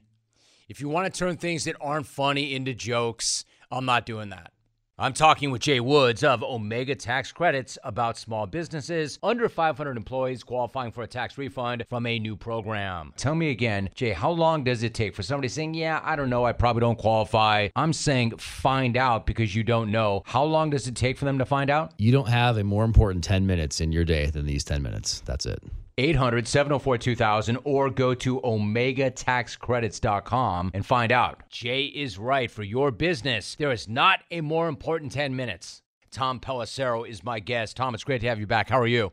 [0.68, 4.54] If you want to turn things that aren't funny into jokes, I'm not doing that.
[5.00, 10.44] I'm talking with Jay Woods of Omega Tax Credits about small businesses under 500 employees
[10.44, 13.12] qualifying for a tax refund from a new program.
[13.18, 16.30] Tell me again, Jay, how long does it take for somebody saying, Yeah, I don't
[16.30, 17.70] know, I probably don't qualify?
[17.76, 20.22] I'm saying find out because you don't know.
[20.28, 21.94] How long does it take for them to find out?
[21.98, 25.24] You don't have a more important 10 minutes in your day than these 10 minutes.
[25.26, 25.60] That's it.
[25.98, 31.50] 800 704 2000 or go to omegataxcredits.com and find out.
[31.50, 33.56] Jay is right for your business.
[33.56, 35.84] There is not a more important 10 minutes.
[36.12, 37.78] Tom Pelissero is my guest.
[37.78, 38.70] Tom, it's great to have you back.
[38.70, 39.12] How are you?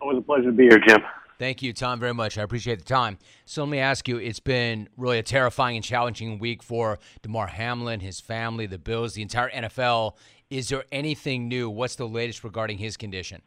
[0.00, 1.02] Always a pleasure to be here, Jim.
[1.38, 2.36] Thank you, Tom, very much.
[2.36, 3.16] I appreciate the time.
[3.44, 7.46] So let me ask you it's been really a terrifying and challenging week for Damar
[7.46, 10.16] Hamlin, his family, the Bills, the entire NFL.
[10.50, 11.70] Is there anything new?
[11.70, 13.42] What's the latest regarding his condition?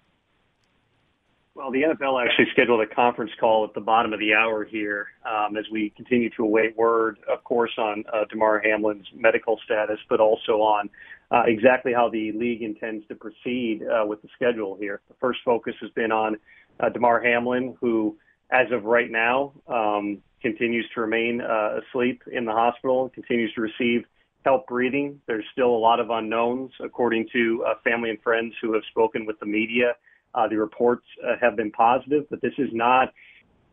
[1.54, 5.08] Well, the NFL actually scheduled a conference call at the bottom of the hour here
[5.30, 10.00] um, as we continue to await word, of course, on uh, Damar Hamlin's medical status,
[10.08, 10.90] but also on
[11.30, 15.02] uh, exactly how the league intends to proceed uh, with the schedule here.
[15.10, 16.38] The first focus has been on
[16.80, 18.18] uh, Damar Hamlin, who,
[18.50, 23.54] as of right now, um, continues to remain uh, asleep in the hospital, and continues
[23.56, 24.06] to receive
[24.46, 25.20] help breathing.
[25.28, 29.26] There's still a lot of unknowns, according to uh, family and friends who have spoken
[29.26, 29.96] with the media.
[30.34, 33.14] Uh, the reports uh, have been positive, but this is not,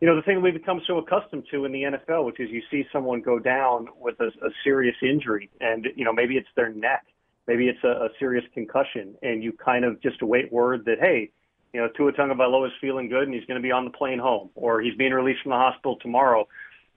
[0.00, 2.62] you know, the thing we've become so accustomed to in the NFL, which is you
[2.70, 6.70] see someone go down with a, a serious injury, and you know maybe it's their
[6.70, 7.06] neck,
[7.46, 11.30] maybe it's a, a serious concussion, and you kind of just await word that hey,
[11.72, 14.18] you know, Tua Tagovailoa is feeling good and he's going to be on the plane
[14.18, 16.48] home, or he's being released from the hospital tomorrow.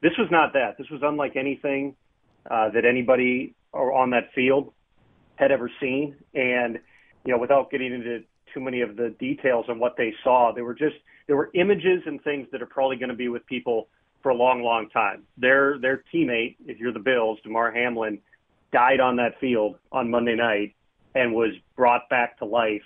[0.01, 0.78] This was not that.
[0.78, 1.95] This was unlike anything
[2.49, 4.74] uh, that anybody on that field
[5.36, 6.16] had ever seen.
[6.34, 6.80] And
[7.26, 10.65] you know, without getting into too many of the details on what they saw, there
[10.65, 10.95] were just
[11.27, 13.87] there were images and things that are probably going to be with people
[14.21, 15.23] for a long, long time.
[15.37, 18.19] Their their teammate, if you're the Bills, Damar Hamlin,
[18.71, 20.75] died on that field on Monday night
[21.15, 22.83] and was brought back to life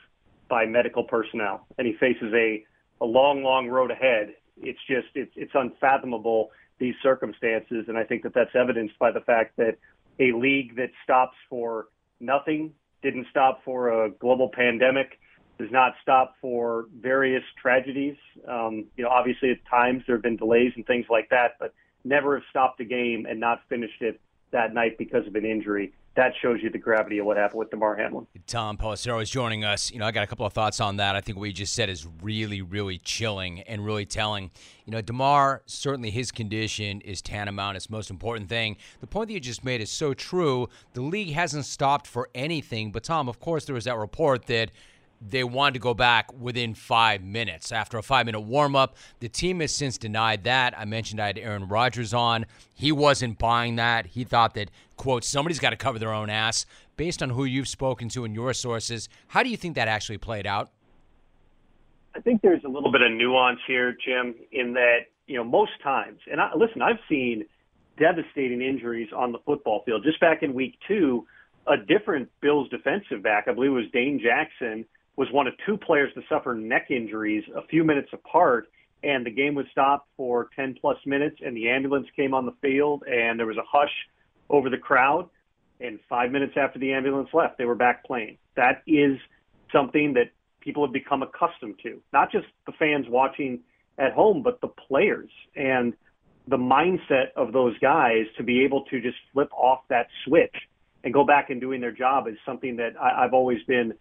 [0.50, 2.64] by medical personnel, and he faces a
[3.02, 4.34] a long, long road ahead.
[4.58, 9.22] It's just it's it's unfathomable these circumstances, and I think that that's evidenced by the
[9.22, 9.78] fact that
[10.20, 11.88] a league that stops for
[12.20, 15.20] nothing, didn't stop for a global pandemic,
[15.58, 18.18] does not stop for various tragedies.
[18.48, 21.74] Um, you know, obviously at times there have been delays and things like that, but
[22.04, 24.20] never have stopped a game and not finished it
[24.52, 27.70] that night because of an injury that shows you the gravity of what happened with
[27.70, 28.26] Damar Hamlin.
[28.48, 29.92] Tom Pelissero is joining us.
[29.92, 31.16] You know, I got a couple of thoughts on that.
[31.16, 34.50] I think what you just said is really, really chilling and really telling.
[34.86, 37.76] You know, Damar, certainly his condition is tantamount.
[37.76, 38.78] It's most important thing.
[39.02, 40.70] The point that you just made is so true.
[40.94, 42.92] The league hasn't stopped for anything.
[42.92, 44.72] But, Tom, of course, there was that report that–
[45.22, 48.96] they wanted to go back within five minutes after a five minute warm up.
[49.20, 50.78] The team has since denied that.
[50.78, 52.46] I mentioned I had Aaron Rodgers on.
[52.74, 54.08] He wasn't buying that.
[54.08, 56.66] He thought that, quote, somebody's got to cover their own ass.
[56.98, 60.18] Based on who you've spoken to and your sources, how do you think that actually
[60.18, 60.70] played out?
[62.16, 65.72] I think there's a little bit of nuance here, Jim, in that, you know, most
[65.84, 67.44] times, and I, listen, I've seen
[67.98, 70.04] devastating injuries on the football field.
[70.04, 71.28] Just back in week two,
[71.68, 74.86] a different Bills defensive back, I believe it was Dane Jackson,
[75.16, 78.68] was one of two players to suffer neck injuries a few minutes apart.
[79.04, 82.56] And the game was stopped for 10 plus minutes, and the ambulance came on the
[82.62, 83.94] field, and there was a hush
[84.50, 85.30] over the crowd.
[85.80, 88.38] And five minutes after the ambulance left, they were back playing.
[88.56, 89.18] That is
[89.72, 93.60] something that people have become accustomed to, not just the fans watching
[93.98, 95.30] at home, but the players.
[95.56, 95.94] And
[96.48, 100.56] the mindset of those guys to be able to just flip off that switch
[101.04, 103.94] and go back and doing their job is something that I, I've always been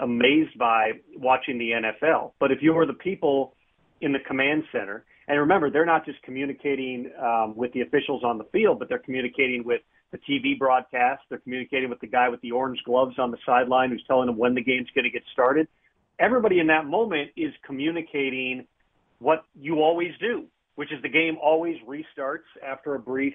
[0.00, 2.32] amazed by watching the NFL.
[2.40, 3.54] But if you are the people
[4.00, 8.38] in the command center, and remember, they're not just communicating um, with the officials on
[8.38, 9.80] the field, but they're communicating with
[10.12, 11.22] the TV broadcast.
[11.28, 14.36] They're communicating with the guy with the orange gloves on the sideline who's telling them
[14.36, 15.66] when the game's going to get started.
[16.18, 18.66] Everybody in that moment is communicating
[19.18, 23.34] what you always do, which is the game always restarts after a brief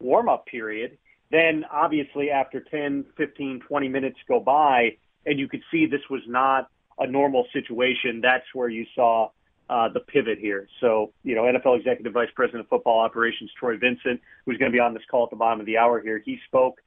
[0.00, 0.98] warm up period.
[1.30, 4.96] Then, obviously, after 10, 15, 20 minutes go by,
[5.28, 6.68] and you could see this was not
[6.98, 8.20] a normal situation.
[8.22, 9.28] That's where you saw
[9.68, 10.66] uh, the pivot here.
[10.80, 14.74] So, you know, NFL Executive Vice President of Football Operations Troy Vincent, who's going to
[14.74, 16.80] be on this call at the bottom of the hour here, he spoke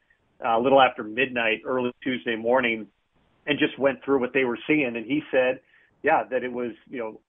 [0.43, 2.87] uh, a little after midnight, early Tuesday morning,
[3.45, 4.95] and just went through what they were seeing.
[4.95, 5.59] And he said,
[6.01, 7.21] yeah, that it was, you know,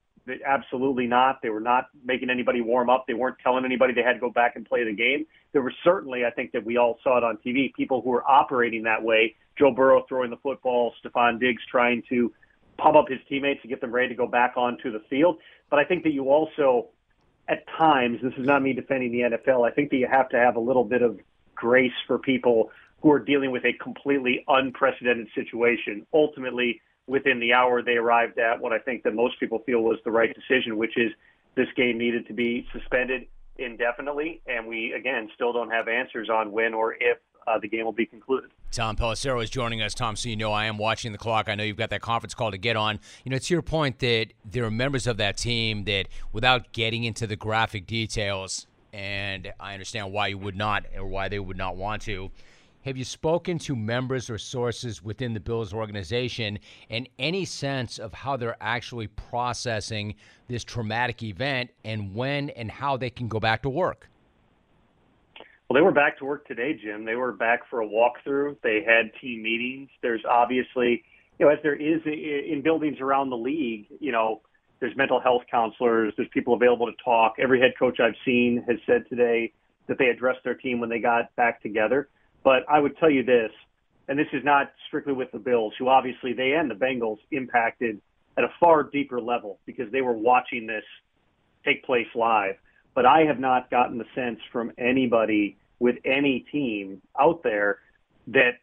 [0.46, 1.40] absolutely not.
[1.42, 3.04] They were not making anybody warm up.
[3.06, 5.26] They weren't telling anybody they had to go back and play the game.
[5.52, 8.28] There were certainly, I think that we all saw it on TV, people who were
[8.28, 9.36] operating that way.
[9.58, 12.32] Joe Burrow throwing the football, Stefon Diggs trying to
[12.78, 15.38] pump up his teammates to get them ready to go back onto the field.
[15.70, 16.88] But I think that you also,
[17.48, 20.38] at times, this is not me defending the NFL, I think that you have to
[20.38, 21.18] have a little bit of
[21.54, 22.70] grace for people
[23.02, 26.06] who are dealing with a completely unprecedented situation.
[26.14, 26.80] Ultimately,
[27.12, 30.10] within the hour they arrived at what I think that most people feel was the
[30.10, 31.12] right decision, which is
[31.54, 33.26] this game needed to be suspended
[33.58, 34.40] indefinitely.
[34.46, 37.92] And we, again, still don't have answers on when or if uh, the game will
[37.92, 38.50] be concluded.
[38.70, 39.92] Tom Pelissero is joining us.
[39.92, 41.50] Tom, so you know I am watching the clock.
[41.50, 42.98] I know you've got that conference call to get on.
[43.24, 47.04] You know, it's your point that there are members of that team that, without getting
[47.04, 51.58] into the graphic details, and I understand why you would not or why they would
[51.58, 52.30] not want to,
[52.84, 56.58] Have you spoken to members or sources within the Bills organization
[56.90, 60.16] and any sense of how they're actually processing
[60.48, 64.08] this traumatic event and when and how they can go back to work?
[65.68, 67.04] Well, they were back to work today, Jim.
[67.04, 68.56] They were back for a walkthrough.
[68.64, 69.88] They had team meetings.
[70.02, 71.04] There's obviously,
[71.38, 74.40] you know, as there is in buildings around the league, you know,
[74.80, 77.36] there's mental health counselors, there's people available to talk.
[77.38, 79.52] Every head coach I've seen has said today
[79.86, 82.08] that they addressed their team when they got back together.
[82.42, 83.50] But I would tell you this,
[84.08, 88.00] and this is not strictly with the Bills, who obviously they and the Bengals impacted
[88.36, 90.84] at a far deeper level because they were watching this
[91.64, 92.56] take place live.
[92.94, 97.78] But I have not gotten the sense from anybody with any team out there
[98.28, 98.58] that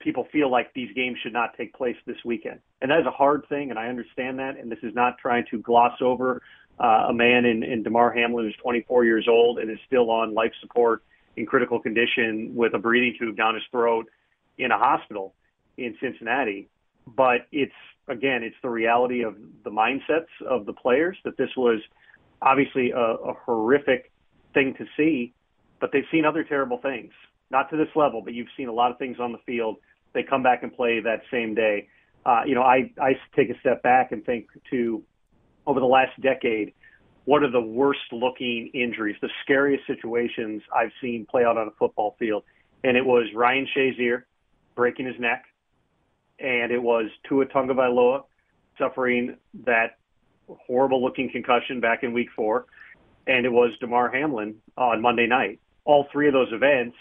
[0.00, 2.60] people feel like these games should not take place this weekend.
[2.80, 4.58] And that is a hard thing, and I understand that.
[4.58, 6.42] And this is not trying to gloss over
[6.78, 10.34] uh, a man in, in Damar Hamlin who's 24 years old and is still on
[10.34, 11.02] life support
[11.36, 14.06] in critical condition with a breathing tube down his throat
[14.58, 15.34] in a hospital
[15.76, 16.68] in Cincinnati.
[17.06, 17.72] But it's
[18.08, 21.80] again, it's the reality of the mindsets of the players that this was
[22.42, 24.12] obviously a, a horrific
[24.52, 25.32] thing to see,
[25.80, 27.12] but they've seen other terrible things.
[27.50, 29.76] Not to this level, but you've seen a lot of things on the field.
[30.12, 31.88] They come back and play that same day.
[32.24, 35.02] Uh, you know, I, I take a step back and think to
[35.66, 36.74] over the last decade,
[37.24, 41.70] what are the worst looking injuries, the scariest situations I've seen play out on a
[41.72, 42.44] football field.
[42.82, 44.24] And it was Ryan Shazier
[44.74, 45.44] breaking his neck,
[46.38, 48.24] and it was Tua Tagovailoa
[48.78, 49.98] suffering that
[50.48, 52.66] horrible looking concussion back in week four,
[53.26, 55.60] and it was Damar Hamlin on Monday night.
[55.84, 56.96] All three of those events,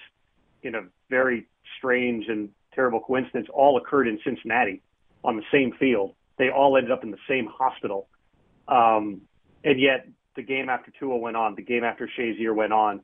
[0.61, 1.47] in a very
[1.77, 4.81] strange and terrible coincidence, all occurred in Cincinnati
[5.25, 6.13] on the same field.
[6.37, 8.07] They all ended up in the same hospital.
[8.67, 9.21] Um,
[9.63, 13.01] and yet, the game after Tua went on, the game after Shazier went on,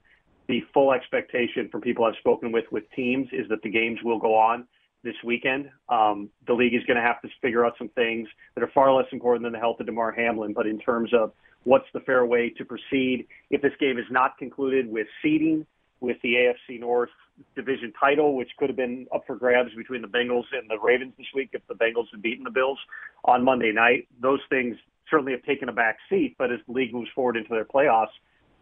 [0.47, 4.17] the full expectation from people I've spoken with with teams is that the games will
[4.17, 4.65] go on
[5.03, 5.69] this weekend.
[5.89, 8.91] Um, the league is going to have to figure out some things that are far
[8.93, 10.53] less important than the health of Damar Hamlin.
[10.53, 11.31] But in terms of
[11.63, 15.65] what's the fair way to proceed, if this game is not concluded with seeding,
[16.01, 17.09] with the AFC North
[17.55, 21.13] division title, which could have been up for grabs between the Bengals and the Ravens
[21.17, 22.79] this week if the Bengals had beaten the Bills
[23.25, 24.07] on Monday night.
[24.21, 24.77] Those things
[25.09, 28.07] certainly have taken a back seat, but as the league moves forward into their playoffs,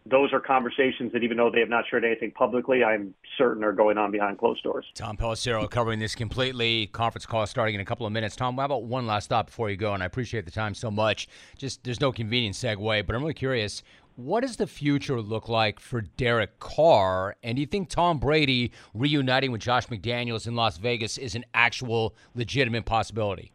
[0.06, 3.72] those are conversations that even though they have not shared anything publicly, I'm certain are
[3.72, 4.86] going on behind closed doors.
[4.94, 6.86] Tom Pelissero covering this completely.
[6.88, 8.36] Conference call starting in a couple of minutes.
[8.36, 9.94] Tom, how about one last thought before you go?
[9.94, 11.28] And I appreciate the time so much.
[11.56, 13.82] Just there's no convenient segue, but I'm really curious.
[14.16, 17.36] What does the future look like for Derek Carr?
[17.42, 21.44] And do you think Tom Brady reuniting with Josh McDaniels in Las Vegas is an
[21.54, 23.52] actual legitimate possibility?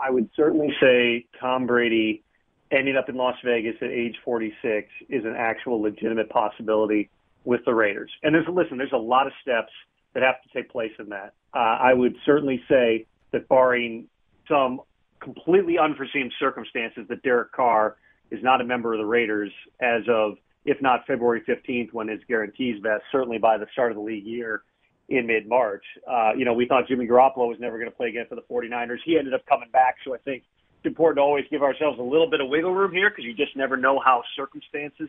[0.00, 2.22] I would certainly say Tom Brady
[2.70, 7.10] ending up in Las Vegas at age 46 is an actual legitimate possibility
[7.44, 8.10] with the Raiders.
[8.22, 9.72] And there's listen, there's a lot of steps
[10.14, 11.32] that have to take place in that.
[11.54, 14.08] Uh, I would certainly say that barring
[14.48, 14.80] some
[15.20, 17.96] completely unforeseen circumstances, that Derek Carr
[18.30, 22.20] is not a member of the Raiders as of, if not February 15th when his
[22.28, 24.62] guarantees vest, certainly by the start of the league year
[25.08, 25.84] in mid March.
[26.08, 28.42] Uh, you know, we thought Jimmy Garoppolo was never going to play again for the
[28.42, 28.98] 49ers.
[29.04, 30.42] He ended up coming back, so I think
[30.78, 33.34] it's important to always give ourselves a little bit of wiggle room here because you
[33.34, 35.08] just never know how circumstances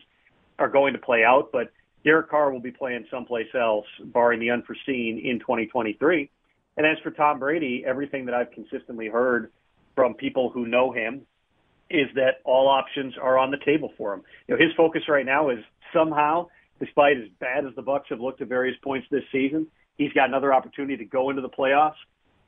[0.58, 1.50] are going to play out.
[1.52, 1.72] But
[2.04, 6.30] Derek Carr will be playing someplace else, barring the unforeseen, in 2023.
[6.78, 9.52] And as for Tom Brady, everything that I've consistently heard
[9.95, 11.26] from people who know him
[11.89, 14.22] is that all options are on the table for him.
[14.47, 15.60] You know, his focus right now is
[15.93, 16.47] somehow,
[16.80, 19.68] despite as bad as the Bucs have looked at various points this season,
[20.00, 22.00] he's got another opportunity to go into the playoffs,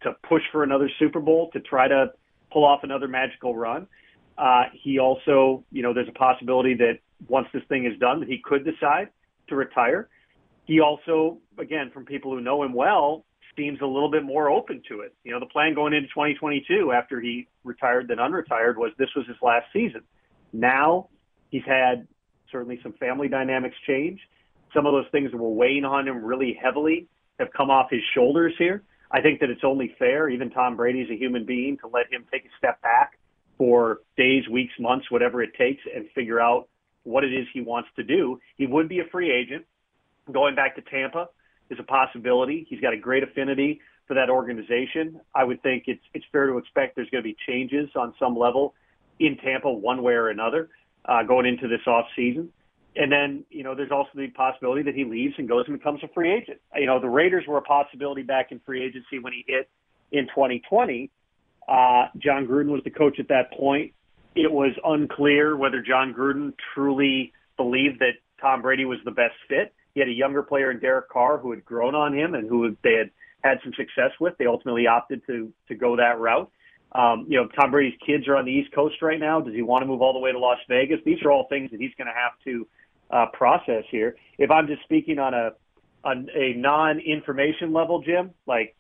[0.01, 2.07] to push for another Super Bowl, to try to
[2.51, 3.85] pull off another magical run.
[4.37, 8.29] Uh, he also, you know, there's a possibility that once this thing is done, that
[8.29, 9.09] he could decide
[9.49, 10.09] to retire.
[10.65, 13.25] He also, again, from people who know him well,
[13.57, 15.13] seems a little bit more open to it.
[15.25, 19.27] You know, the plan going into 2022 after he retired than unretired was this was
[19.27, 20.01] his last season.
[20.53, 21.09] Now
[21.49, 22.07] he's had
[22.49, 24.21] certainly some family dynamics change.
[24.73, 27.09] Some of those things that were weighing on him really heavily
[27.39, 28.83] have come off his shoulders here.
[29.11, 32.25] I think that it's only fair, even Tom Brady's a human being, to let him
[32.31, 33.17] take a step back
[33.57, 36.67] for days, weeks, months, whatever it takes, and figure out
[37.03, 38.39] what it is he wants to do.
[38.57, 39.65] He would be a free agent.
[40.31, 41.27] Going back to Tampa
[41.69, 42.65] is a possibility.
[42.69, 45.19] He's got a great affinity for that organization.
[45.35, 48.37] I would think it's it's fair to expect there's going to be changes on some
[48.37, 48.75] level
[49.19, 50.69] in Tampa, one way or another,
[51.05, 52.51] uh, going into this off season.
[52.95, 56.01] And then, you know, there's also the possibility that he leaves and goes and becomes
[56.03, 56.59] a free agent.
[56.75, 59.69] You know, the Raiders were a possibility back in free agency when he hit
[60.11, 61.09] in 2020.
[61.67, 63.93] Uh, Jon Gruden was the coach at that point.
[64.35, 69.73] It was unclear whether Jon Gruden truly believed that Tom Brady was the best fit.
[69.93, 72.75] He had a younger player in Derek Carr who had grown on him and who
[72.83, 73.11] they had
[73.43, 74.37] had some success with.
[74.37, 76.49] They ultimately opted to to go that route.
[76.93, 79.39] Um, you know, Tom Brady's kids are on the East Coast right now.
[79.39, 80.99] Does he want to move all the way to Las Vegas?
[81.05, 82.67] These are all things that he's going to have to
[83.11, 84.15] uh, process here.
[84.37, 85.51] If I'm just speaking on a
[86.03, 88.75] on a non-information level, Jim, like,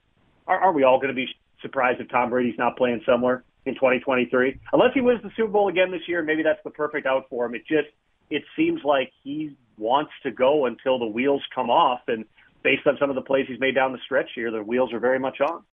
[0.47, 1.27] are, are we all going to be
[1.61, 4.59] surprised if Tom Brady's not playing somewhere in 2023?
[4.73, 7.45] Unless he wins the Super Bowl again this year, maybe that's the perfect out for
[7.45, 7.53] him.
[7.53, 7.89] It just
[8.29, 12.25] it seems like he wants to go until the wheels come off, and
[12.63, 14.99] based on some of the plays he's made down the stretch here, the wheels are
[14.99, 15.63] very much on.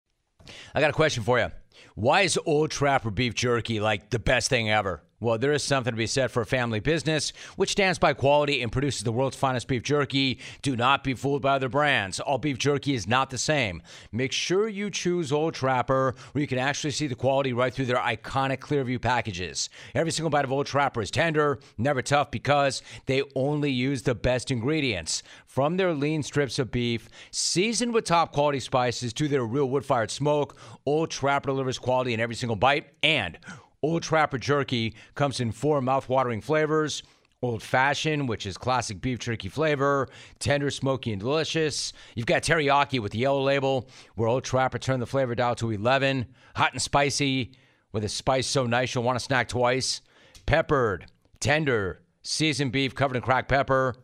[0.75, 1.49] I got a question for you.
[1.95, 5.03] Why is Old Trapper beef jerky like the best thing ever?
[5.21, 8.63] Well, there is something to be said for a family business which stands by quality
[8.63, 10.39] and produces the world's finest beef jerky.
[10.63, 12.21] Do not be fooled by other brands.
[12.21, 13.83] All beef jerky is not the same.
[14.13, 17.87] Make sure you choose Old Trapper where you can actually see the quality right through
[17.87, 19.71] their iconic Clearview packages.
[19.93, 24.15] Every single bite of Old Trapper is tender, never tough because they only use the
[24.15, 25.25] best ingredients.
[25.47, 29.85] From their lean strips of beef, seasoned with top quality spices to their real wood
[29.85, 30.57] fired smoke,
[30.87, 33.37] Old Trapper delivers quality in every single bite and
[33.83, 37.03] Old Trapper Jerky comes in four mouth-watering flavors.
[37.41, 40.09] Old fashioned, which is classic beef jerky flavor,
[40.41, 41.93] tender, smoky, and delicious.
[42.17, 45.71] You've got teriyaki with the yellow label, where Old Trapper turned the flavor dial to
[45.71, 46.27] 11.
[46.57, 47.53] Hot and spicy,
[47.93, 50.01] with a spice so nice you'll want to snack twice.
[50.47, 51.07] Peppered,
[51.39, 53.95] tender, seasoned beef covered in cracked pepper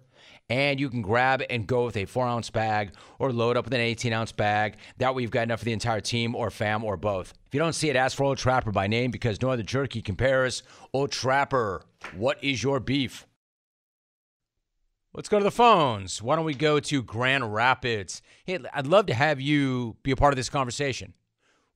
[0.48, 3.74] and you can grab and go with a four ounce bag or load up with
[3.74, 4.76] an 18 ounce bag.
[4.98, 7.32] That way, you've got enough for the entire team or fam or both.
[7.46, 10.02] If you don't see it, ask for Old Trapper by name because no other jerky
[10.02, 10.62] compares.
[10.92, 11.82] Old Trapper,
[12.14, 13.26] what is your beef?
[15.14, 16.20] Let's go to the phones.
[16.20, 18.20] Why don't we go to Grand Rapids?
[18.44, 21.14] Hey, I'd love to have you be a part of this conversation.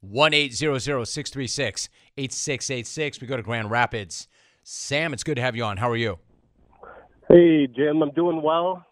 [0.01, 3.21] 1 800 636 8686.
[3.21, 4.29] We go to Grand Rapids.
[4.65, 5.77] Sam, it's good to have you on.
[5.77, 6.19] How are you?
[7.31, 8.87] Hey, Jim, I'm doing well.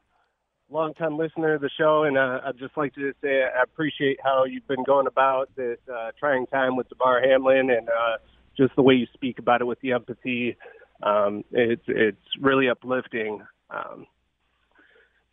[0.68, 4.18] Long time listener of the show, and uh, I'd just like to say I appreciate
[4.22, 8.18] how you've been going about this uh, trying time with Damar Hamlin and uh,
[8.54, 10.54] just the way you speak about it with the empathy.
[11.02, 13.40] Um, it's it's really uplifting.
[13.70, 14.06] Um,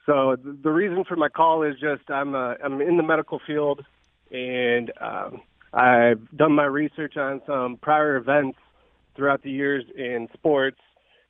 [0.06, 3.84] so the reason for my call is just I'm uh, I'm in the medical field,
[4.32, 5.42] and um,
[5.74, 8.60] I've done my research on some prior events
[9.14, 10.80] throughout the years in sports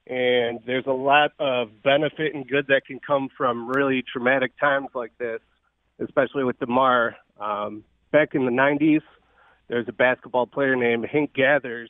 [0.07, 4.89] and there's a lot of benefit and good that can come from really traumatic times
[4.93, 5.39] like this,
[5.99, 7.15] especially with Damar.
[7.39, 9.01] Um, back in the 90s,
[9.69, 11.89] there's a basketball player named Hank Gathers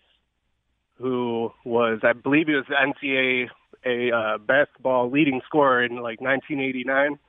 [0.98, 3.50] who was, I believe he was NCAA
[3.86, 7.20] a uh, basketball leading scorer in like 1989.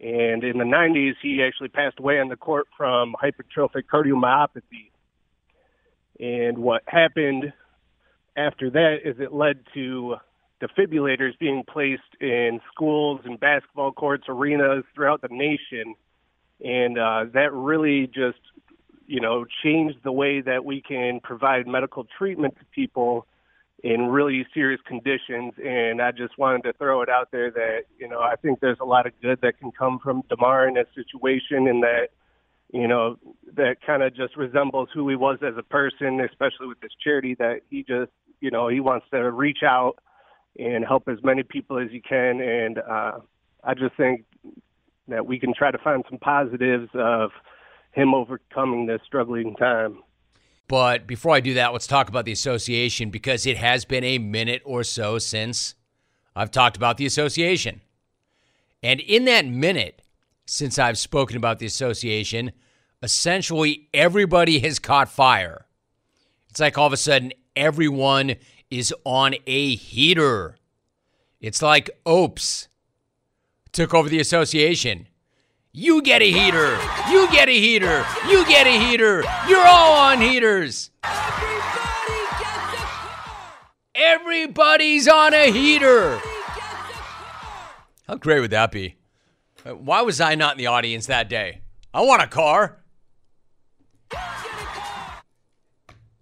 [0.00, 4.90] And in the 90s, he actually passed away on the court from hypertrophic cardiomyopathy.
[6.20, 7.52] And what happened
[8.38, 10.16] after that is it led to
[10.62, 15.94] defibrillators being placed in schools and basketball courts, arenas throughout the nation.
[16.64, 18.40] And uh, that really just,
[19.06, 23.26] you know, changed the way that we can provide medical treatment to people
[23.84, 25.52] in really serious conditions.
[25.64, 28.78] And I just wanted to throw it out there that, you know, I think there's
[28.80, 32.08] a lot of good that can come from Damar in that situation and that
[32.72, 33.16] you know,
[33.54, 37.34] that kind of just resembles who he was as a person, especially with this charity
[37.38, 39.94] that he just, you know, he wants to reach out
[40.58, 42.40] and help as many people as he can.
[42.40, 43.18] And uh,
[43.64, 44.24] I just think
[45.08, 47.30] that we can try to find some positives of
[47.92, 50.02] him overcoming this struggling time.
[50.68, 54.18] But before I do that, let's talk about the association because it has been a
[54.18, 55.74] minute or so since
[56.36, 57.80] I've talked about the association.
[58.82, 60.02] And in that minute,
[60.46, 62.52] since I've spoken about the association,
[63.02, 65.66] essentially everybody has caught fire.
[66.50, 68.36] It's like all of a sudden everyone
[68.70, 70.56] is on a heater.
[71.40, 72.68] It's like Opes
[73.72, 75.08] took over the association.
[75.72, 76.78] You get a heater.
[77.10, 78.04] You get a heater.
[78.28, 79.22] You get a heater.
[79.48, 80.90] You're all on heaters.
[83.94, 86.20] Everybody's on a heater.
[88.06, 88.96] How great would that be?
[89.64, 91.60] Why was I not in the audience that day?
[91.92, 92.78] I want a car.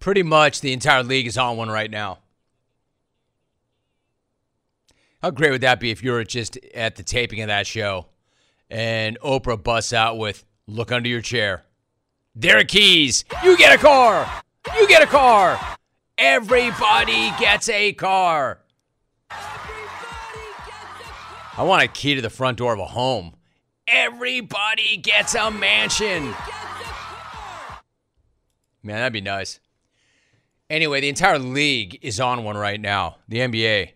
[0.07, 2.19] Pretty much the entire league is on one right now.
[5.21, 8.05] How great would that be if you were just at the taping of that show
[8.69, 11.65] and Oprah busts out with Look under your chair.
[12.39, 14.31] Derek Keys, you get a car.
[14.77, 15.59] You get a car.
[16.17, 18.61] Everybody gets a car.
[19.29, 20.03] I
[21.63, 23.33] want a key to the front door of a home.
[23.89, 26.33] Everybody gets a mansion.
[28.81, 29.59] Man, that'd be nice.
[30.69, 33.91] Anyway, the entire league is on one right now, the NBA.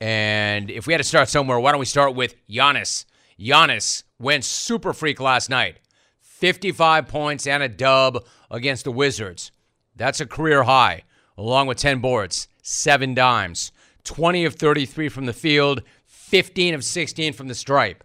[0.00, 3.04] And if we had to start somewhere, why don't we start with Giannis
[3.40, 5.78] Giannis went super freak last night.
[6.20, 9.50] 55 points and a dub against the Wizards.
[9.96, 11.04] That's a career high,
[11.38, 13.72] along with 10 boards, 7 dimes,
[14.04, 18.04] 20 of 33 from the field, 15 of 16 from the stripe.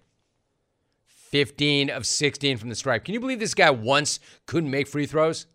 [1.08, 3.04] 15 of 16 from the stripe.
[3.04, 5.48] Can you believe this guy once couldn't make free throws?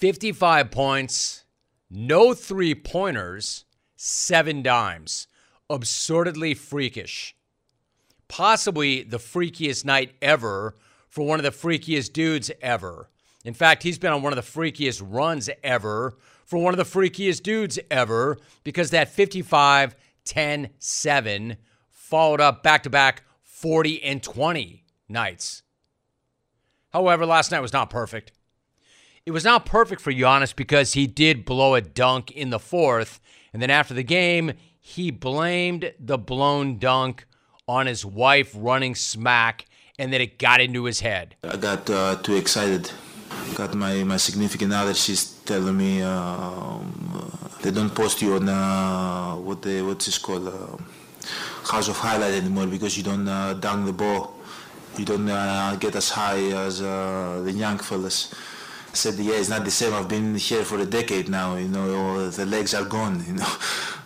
[0.00, 1.44] 55 points,
[1.90, 5.26] no three pointers, seven dimes.
[5.68, 7.36] Absurdly freakish.
[8.26, 10.74] Possibly the freakiest night ever
[11.10, 13.10] for one of the freakiest dudes ever.
[13.44, 16.98] In fact, he's been on one of the freakiest runs ever for one of the
[16.98, 21.56] freakiest dudes ever because that 55 10 7
[21.90, 25.62] followed up back to back 40 and 20 nights.
[26.88, 28.32] However, last night was not perfect.
[29.26, 33.20] It was not perfect for Giannis because he did blow a dunk in the fourth.
[33.52, 37.26] And then after the game, he blamed the blown dunk
[37.68, 39.66] on his wife running smack
[39.98, 41.36] and then it got into his head.
[41.44, 42.90] I got uh, too excited.
[43.54, 47.30] Got my, my significant other, she's telling me um,
[47.62, 50.48] they don't post you on uh, what they, what's this called?
[50.48, 50.82] Uh,
[51.70, 54.34] House of Highlight anymore because you don't uh, dunk the ball.
[54.96, 58.34] You don't uh, get as high as uh, the young fellas.
[58.90, 59.94] I said, yeah, it's not the same.
[59.94, 61.54] I've been here for a decade now.
[61.54, 63.24] You know, the legs are gone.
[63.28, 63.52] You know,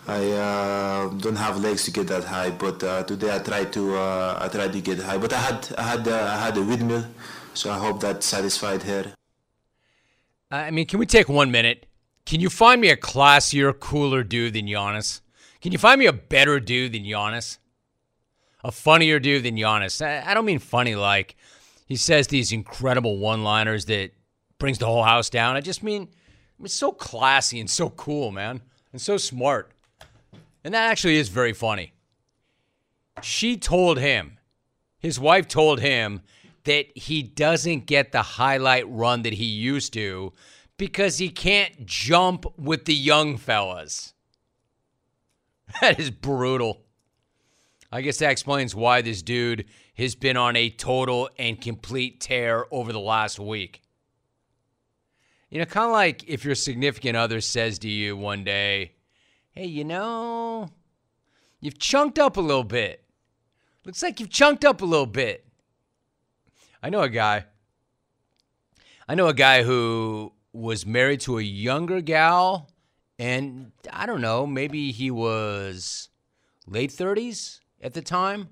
[0.07, 2.51] I uh, don't have legs to get that high.
[2.51, 5.17] But uh, today I tried to uh, I tried to get high.
[5.17, 7.05] But I had I had I had a windmill,
[7.55, 9.13] so I hope that satisfied her.
[10.51, 11.87] I mean, can we take one minute?
[12.27, 15.21] Can you find me a classier, cooler dude than Giannis?
[15.61, 17.57] Can you find me a better dude than Giannis?
[18.63, 20.05] A funnier dude than Giannis?
[20.05, 21.35] I don't mean funny like
[21.87, 24.11] he says these incredible one-liners that
[24.57, 25.55] brings the whole house down.
[25.55, 26.09] I just mean
[26.63, 29.71] it's so classy and so cool, man, and so smart.
[30.63, 31.93] And that actually is very funny.
[33.21, 34.37] She told him,
[34.99, 36.21] his wife told him
[36.63, 40.33] that he doesn't get the highlight run that he used to
[40.77, 44.13] because he can't jump with the young fellas.
[45.81, 46.81] That is brutal.
[47.91, 49.65] I guess that explains why this dude
[49.97, 53.81] has been on a total and complete tear over the last week.
[55.49, 58.93] You know, kind of like if your significant other says to you one day,
[59.51, 60.69] hey, you know,
[61.61, 63.03] you've chunked up a little bit.
[63.85, 65.45] Looks like you've chunked up a little bit.
[66.81, 67.45] I know a guy.
[69.07, 72.69] I know a guy who was married to a younger gal,
[73.19, 76.09] and I don't know, maybe he was
[76.67, 78.49] late 30s at the time,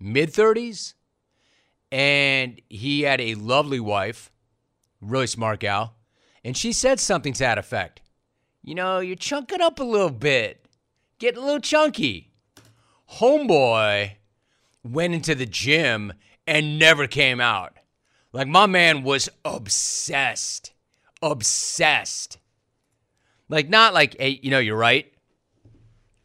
[0.00, 0.94] mid 30s,
[1.92, 4.30] and he had a lovely wife,
[5.00, 5.95] really smart gal,
[6.46, 8.00] and she said something to that effect.
[8.62, 10.64] You know, you're chunking up a little bit,
[11.18, 12.32] getting a little chunky.
[13.18, 14.12] Homeboy
[14.82, 16.14] went into the gym
[16.46, 17.74] and never came out.
[18.32, 20.72] Like my man was obsessed
[21.22, 22.38] obsessed.
[23.48, 25.12] Like, not like, hey, you know, you're right.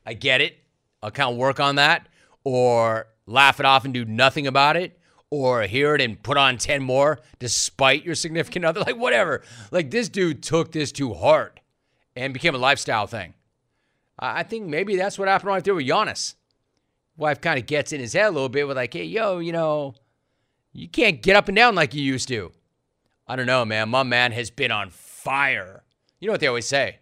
[0.05, 0.57] I get it.
[1.01, 2.07] I'll kind of work on that.
[2.43, 4.99] Or laugh it off and do nothing about it.
[5.31, 8.81] Or hear it and put on 10 more despite your significant other.
[8.81, 9.41] Like, whatever.
[9.71, 11.61] Like, this dude took this to heart
[12.17, 13.33] and became a lifestyle thing.
[14.19, 16.35] I think maybe that's what happened right there with Giannis.
[17.15, 19.53] Wife kind of gets in his head a little bit with, like, hey, yo, you
[19.53, 19.95] know,
[20.73, 22.51] you can't get up and down like you used to.
[23.25, 23.87] I don't know, man.
[23.87, 25.83] My man has been on fire.
[26.19, 26.99] You know what they always say?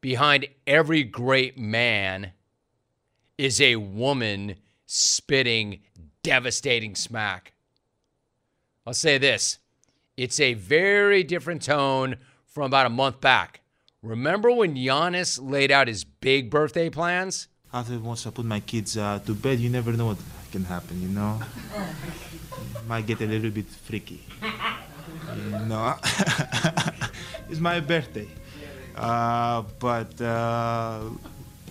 [0.00, 2.32] Behind every great man
[3.36, 4.56] is a woman
[4.86, 5.80] spitting
[6.22, 7.52] devastating smack.
[8.86, 9.58] I'll say this
[10.16, 12.16] it's a very different tone
[12.46, 13.60] from about a month back.
[14.02, 17.48] Remember when Giannis laid out his big birthday plans?
[17.72, 20.18] After once I put my kids uh, to bed, you never know what
[20.50, 21.38] can happen, you know?
[22.88, 24.24] Might get a little bit freaky.
[25.68, 25.94] No,
[27.48, 28.26] it's my birthday,
[28.96, 31.02] uh, but uh,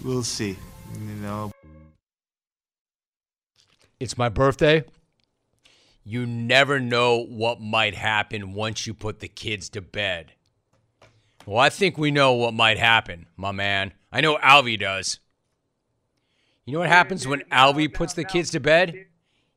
[0.01, 0.55] we'll see.
[0.93, 1.51] You know.
[3.99, 4.85] It's my birthday.
[6.05, 10.31] You never know what might happen once you put the kids to bed.
[11.45, 13.91] Well, I think we know what might happen, my man.
[14.11, 15.19] I know Alvy does.
[16.65, 19.07] You know what happens when Alvy puts the kids to bed?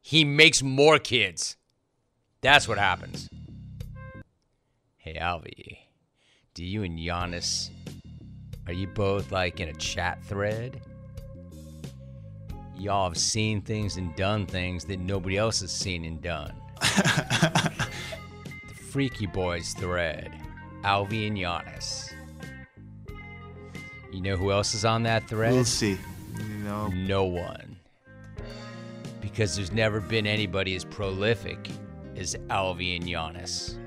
[0.00, 1.56] He makes more kids.
[2.40, 3.28] That's what happens.
[4.96, 5.78] Hey, Alvy,
[6.54, 7.70] do you and Giannis,
[8.66, 10.80] are you both like in a chat thread?
[12.82, 16.52] Y'all have seen things and done things that nobody else has seen and done.
[16.80, 17.84] the
[18.90, 20.32] Freaky Boys thread,
[20.82, 22.12] Alvy and Giannis.
[24.10, 25.52] You know who else is on that thread?
[25.52, 25.96] We'll see.
[26.64, 26.88] Know.
[26.88, 27.76] No one
[29.20, 31.70] because there's never been anybody as prolific
[32.16, 33.78] as Alvy and Giannis.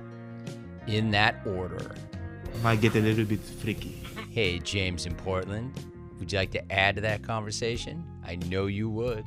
[0.87, 1.95] In that order.
[2.63, 4.01] Might get a little bit freaky.
[4.31, 5.73] Hey, James in Portland,
[6.19, 8.03] would you like to add to that conversation?
[8.25, 9.25] I know you would.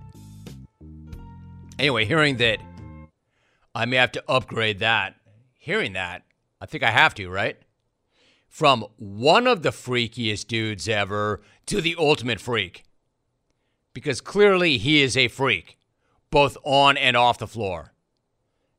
[1.78, 2.58] Anyway, hearing that
[3.74, 5.14] I may have to upgrade that,
[5.58, 6.24] hearing that,
[6.60, 7.56] I think I have to, right?
[8.48, 12.84] From one of the freakiest dudes ever to the ultimate freak.
[13.92, 15.78] Because clearly he is a freak,
[16.30, 17.92] both on and off the floor.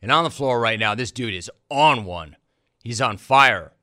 [0.02, 2.36] And on the floor right now, this dude is on one.
[2.84, 3.74] He's on fire.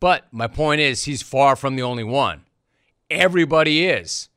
[0.00, 2.45] But my point is, he's far from the only one.
[3.10, 4.28] Everybody is.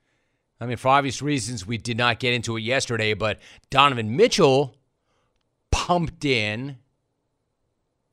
[0.62, 3.40] I mean, for obvious reasons, we did not get into it yesterday, but
[3.70, 4.76] Donovan Mitchell
[5.72, 6.78] pumped in.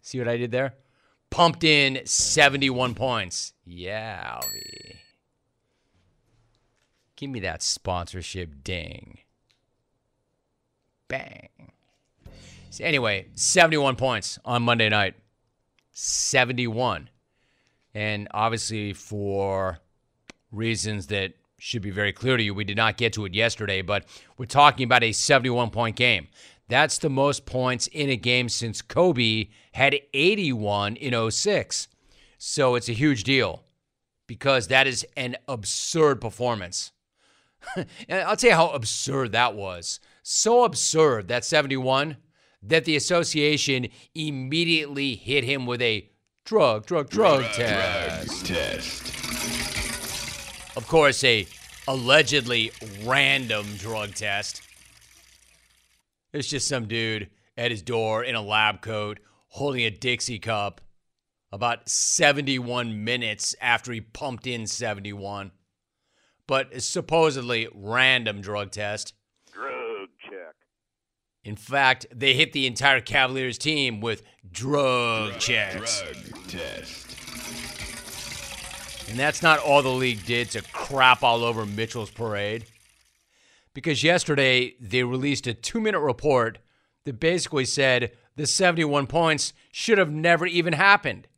[0.03, 0.75] See what I did there?
[1.31, 3.53] Pumped in 71 points.
[3.65, 4.97] Yeah, Alvy.
[7.17, 9.19] Give me that sponsorship ding.
[11.09, 11.49] Bang.
[12.71, 15.15] So anyway, 71 points on Monday night.
[15.93, 17.09] 71.
[17.95, 19.81] And obviously, for
[20.57, 23.83] reasons that should be very clear to you, we did not get to it yesterday,
[23.83, 24.05] but
[24.37, 26.29] we're talking about a 71 point game.
[26.69, 31.89] That's the most points in a game since Kobe had 81 in 06.
[32.39, 33.63] So it's a huge deal
[34.27, 36.93] because that is an absurd performance.
[38.11, 40.01] I'll tell you how absurd that was.
[40.23, 42.17] So absurd, that 71,
[42.63, 46.11] that the association immediately hit him with a
[46.45, 48.47] drug, drug, drug, drug test.
[48.47, 49.26] Drug test.
[50.77, 51.47] Of course, a
[51.89, 52.71] allegedly
[53.03, 54.61] random drug test.
[56.35, 59.19] It's just some dude at his door in a lab coat
[59.49, 60.83] holding a Dixie cup
[61.51, 65.53] about 71 minutes after he pumped in 71.
[66.47, 69.15] But supposedly random drug test.
[69.51, 70.55] Drug check.
[71.43, 74.23] In fact, they hit the entire Cavaliers team with
[74.53, 76.03] drug, drug checks.
[76.03, 77.16] Drug test.
[79.09, 82.65] And that's not all the league did to crap all over Mitchell's parade.
[83.75, 86.59] Because yesterday they released a two minute report
[87.05, 91.29] that basically said the 71 points should have never even happened.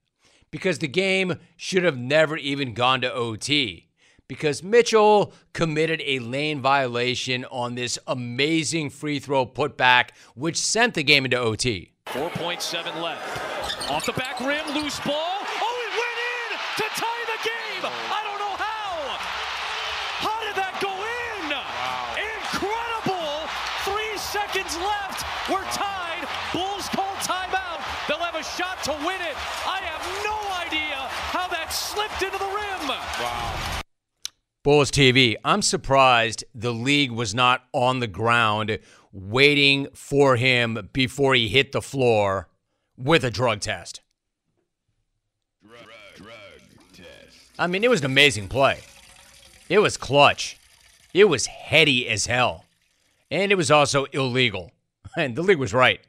[0.51, 3.89] Because the game should have never even gone to OT.
[4.29, 11.03] Because Mitchell committed a lane violation on this amazing free throw putback, which sent the
[11.03, 11.93] game into OT.
[12.09, 13.91] 4.7 left.
[13.91, 15.17] Off the back rim, loose ball.
[15.17, 17.85] Oh, it went in to tie the game.
[17.85, 19.17] I don't know how.
[20.21, 21.49] How did that go in?
[21.49, 22.13] Wow.
[22.37, 23.49] Incredible.
[23.89, 25.25] Three seconds left.
[25.49, 26.29] We're tied.
[26.53, 27.81] Bulls call timeout.
[28.09, 29.37] They'll have a shot to win it.
[29.67, 30.37] I have no
[30.67, 30.97] idea
[31.33, 32.89] how that slipped into the rim.
[32.89, 33.83] Wow.
[34.63, 38.79] Bulls TV, I'm surprised the league was not on the ground
[39.13, 42.49] waiting for him before he hit the floor
[42.97, 44.03] with a drug test.
[45.65, 45.79] Drug,
[46.17, 46.33] drug
[46.93, 47.39] test.
[47.59, 48.81] I mean, it was an amazing play.
[49.69, 50.59] It was clutch.
[51.15, 52.65] It was heady as hell.
[53.31, 54.73] And it was also illegal.
[55.17, 56.01] And the league was right.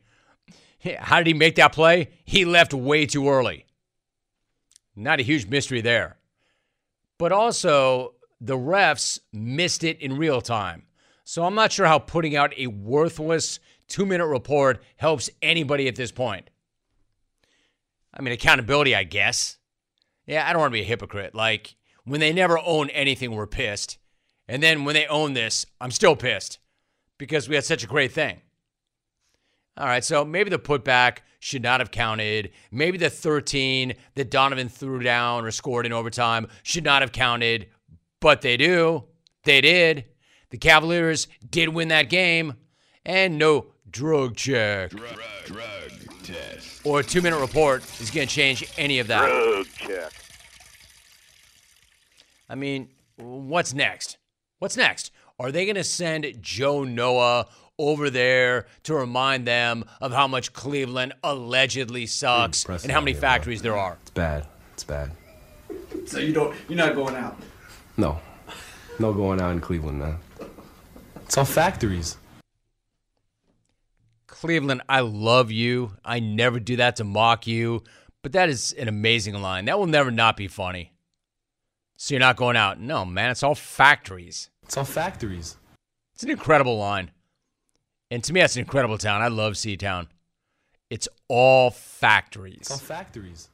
[1.00, 2.10] How did he make that play?
[2.24, 3.66] He left way too early.
[4.96, 6.18] Not a huge mystery there.
[7.18, 10.84] But also, the refs missed it in real time.
[11.26, 15.96] So I'm not sure how putting out a worthless two minute report helps anybody at
[15.96, 16.50] this point.
[18.14, 19.58] I mean, accountability, I guess.
[20.26, 21.36] Yeah, I don't want to be a hypocrite.
[21.36, 23.98] Like, when they never own anything, we're pissed.
[24.48, 26.60] And then when they own this, I'm still pissed
[27.18, 28.42] because we had such a great thing.
[29.80, 32.52] All right, so maybe the putback should not have counted.
[32.70, 37.68] Maybe the 13 that Donovan threw down or scored in overtime should not have counted,
[38.20, 39.06] but they do.
[39.46, 40.04] They did.
[40.50, 42.56] The Cavaliers did win that game,
[43.06, 44.90] and no drug check.
[44.90, 46.86] Drug, drug test.
[46.86, 49.30] Or a two minute report is going to change any of that.
[49.30, 50.12] Drug check.
[52.50, 54.18] I mean, what's next?
[54.58, 55.12] What's next?
[55.40, 57.48] Are they going to send Joe Noah
[57.80, 63.64] over there to remind them of how much Cleveland allegedly sucks and how many factories
[63.64, 63.98] there are?
[64.02, 64.46] It's bad.
[64.74, 65.12] It's bad.
[66.06, 67.38] So you don't you're not going out.
[67.98, 68.20] No.
[69.00, 70.18] No going out in Cleveland, man.
[71.26, 72.18] It's all factories.
[74.28, 75.94] Cleveland, I love you.
[76.04, 77.84] I never do that to mock you,
[78.22, 79.66] but that is an amazing line.
[79.66, 80.94] That will never not be funny.
[81.98, 82.80] So you're not going out.
[82.80, 84.50] No, man, it's all factories.
[84.64, 85.58] It's all factories.
[86.14, 87.12] It's an incredible line.
[88.12, 89.22] And to me, that's an incredible town.
[89.22, 90.08] I love Seatown.
[90.90, 92.58] It's all factories.
[92.62, 93.50] It's all factories.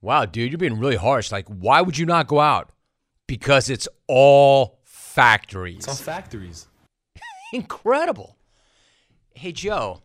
[0.00, 1.30] Wow, dude, you're being really harsh.
[1.32, 2.70] Like, why would you not go out?
[3.26, 5.78] Because it's all factories.
[5.78, 6.66] It's all factories.
[7.52, 8.36] Incredible.
[9.34, 10.02] Hey, Joe.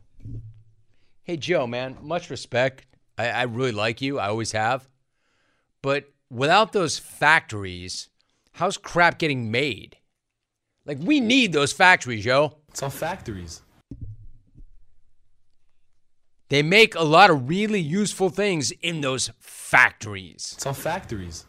[1.24, 2.86] Hey, Joe, man, much respect.
[3.18, 4.20] I, I really like you.
[4.20, 4.88] I always have.
[5.82, 8.10] But without those factories,
[8.54, 9.98] how's crap getting made?
[10.86, 12.58] Like, we need those factories, yo.
[12.74, 13.62] It's all factories.
[16.50, 20.54] They make a lot of really useful things in those factories.
[20.56, 21.46] It's all factories.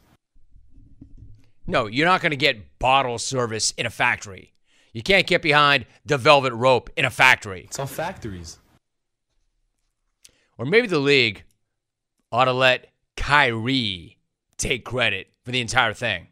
[1.66, 4.52] No, you're not going to get bottle service in a factory.
[4.92, 7.64] You can't get behind the velvet rope in a factory.
[7.68, 8.58] It's all factories.
[10.58, 11.44] Or maybe the league
[12.30, 14.18] ought to let Kyrie
[14.58, 16.28] take credit for the entire thing.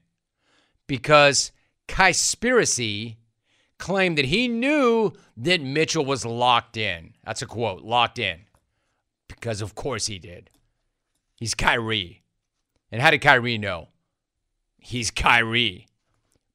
[0.86, 1.51] Because
[1.88, 3.16] Kyspiracy
[3.83, 7.14] claimed that he knew that Mitchell was locked in.
[7.24, 8.43] That's a quote, locked in.
[9.26, 10.51] Because of course he did.
[11.35, 12.22] He's Kyrie.
[12.93, 13.89] And how did Kyrie know?
[14.78, 15.89] He's Kyrie.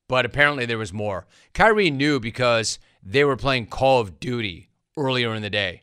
[0.07, 1.27] But apparently there was more.
[1.53, 5.81] Kyrie knew because they were playing Call of Duty earlier in the day.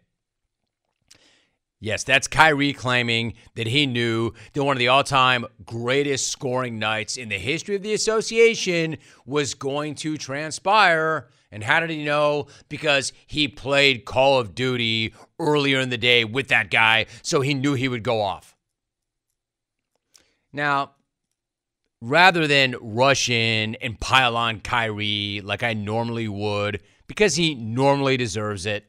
[1.78, 6.78] Yes, that's Kyrie claiming that he knew that one of the all time greatest scoring
[6.78, 11.28] nights in the history of the association was going to transpire.
[11.54, 12.48] And how did he know?
[12.68, 17.54] Because he played Call of Duty earlier in the day with that guy, so he
[17.54, 18.56] knew he would go off.
[20.52, 20.90] Now,
[22.00, 28.16] rather than rush in and pile on Kyrie like I normally would, because he normally
[28.16, 28.84] deserves it,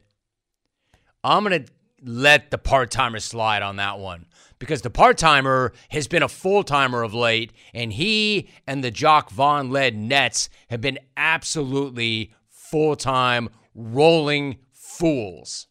[1.22, 4.26] I'm going to let the part timer slide on that one
[4.58, 8.90] because the part timer has been a full timer of late, and he and the
[8.90, 12.32] Jacque Vaughn led Nets have been absolutely
[12.70, 15.66] full time rolling fools.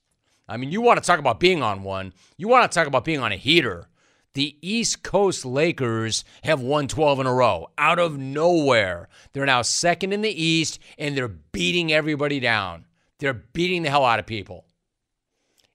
[0.47, 3.05] I mean, you want to talk about being on one, you want to talk about
[3.05, 3.89] being on a heater.
[4.33, 9.07] The East Coast Lakers have won 12 in a row out of nowhere.
[9.31, 12.85] They're now second in the East, and they're beating everybody down.
[13.19, 14.65] They're beating the hell out of people.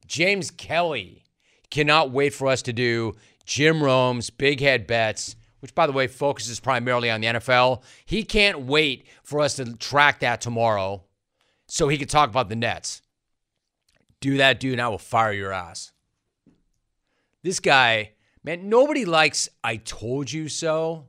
[0.07, 1.25] James Kelly
[1.71, 3.15] cannot wait for us to do
[3.47, 7.83] Jim Rome's Big Head Bets, which, by the way, focuses primarily on the NFL.
[8.05, 11.05] He can't wait for us to track that tomorrow
[11.71, 13.01] so he could talk about the Nets.
[14.21, 15.93] Do that, dude, and I will fire your ass.
[17.43, 18.13] This guy,
[18.43, 21.07] man, nobody likes I told you so,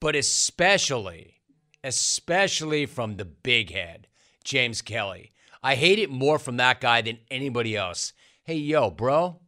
[0.00, 1.40] but especially,
[1.82, 4.06] especially from the big head,
[4.44, 5.32] James Kelly.
[5.62, 8.12] I hate it more from that guy than anybody else.
[8.42, 9.40] Hey, yo, bro.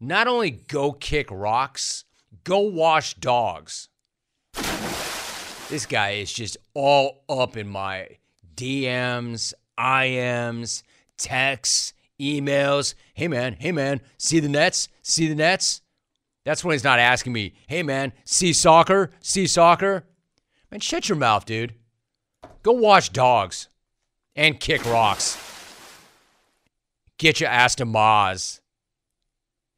[0.00, 2.04] Not only go kick rocks,
[2.42, 3.90] go wash dogs.
[5.68, 8.16] This guy is just all up in my
[8.58, 10.82] DMs, IMs,
[11.16, 12.94] texts, emails.
[13.14, 14.88] Hey, man, hey, man, see the Nets?
[15.02, 15.80] See the Nets?
[16.44, 19.12] That's when he's not asking me, hey, man, see soccer?
[19.20, 20.04] See soccer?
[20.72, 21.74] Man, shut your mouth, dude.
[22.64, 23.68] Go watch dogs
[24.34, 25.38] and kick rocks.
[27.16, 28.60] Get your ass to Maz.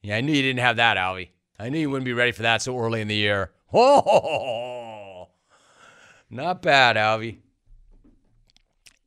[0.03, 1.28] Yeah, I knew you didn't have that, Alvy.
[1.59, 3.53] I knew you wouldn't be ready for that so early in the year.
[3.74, 5.28] Oh,
[6.31, 7.39] not bad, Alvy.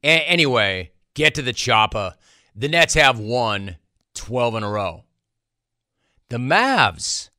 [0.04, 2.16] A- anyway, get to the chopper.
[2.56, 3.78] The Nets have won
[4.16, 5.06] 12 in a row.
[6.30, 7.30] The Mavs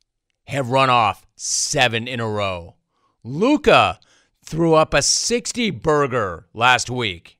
[0.45, 2.75] have run off seven in a row.
[3.23, 3.99] Luka
[4.43, 7.39] threw up a 60 burger last week.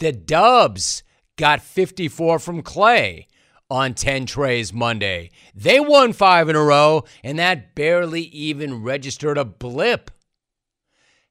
[0.00, 1.02] The Dubs
[1.36, 3.28] got 54 from Clay
[3.70, 5.30] on 10 trays Monday.
[5.54, 10.10] They won five in a row, and that barely even registered a blip.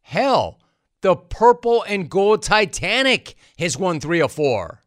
[0.02, 0.61] Hell,
[1.02, 4.84] the purple and gold Titanic has won three or four.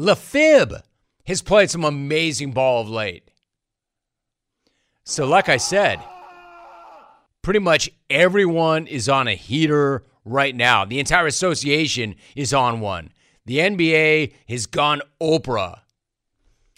[0.00, 0.82] LaFib
[1.26, 3.30] has played some amazing ball of late.
[5.04, 6.00] So, like I said,
[7.42, 10.84] pretty much everyone is on a heater right now.
[10.84, 13.10] The entire association is on one.
[13.44, 15.80] The NBA has gone Oprah.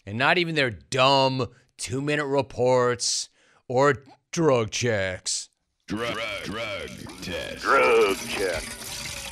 [0.07, 3.29] And not even their dumb two minute reports
[3.69, 5.49] or drug checks.
[5.87, 6.89] Drug, drug
[7.21, 7.63] test.
[7.63, 8.65] Drug check.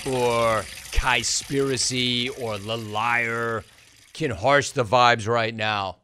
[0.07, 3.65] Or conspiracy or the liar
[4.13, 5.97] can harsh the vibes right now.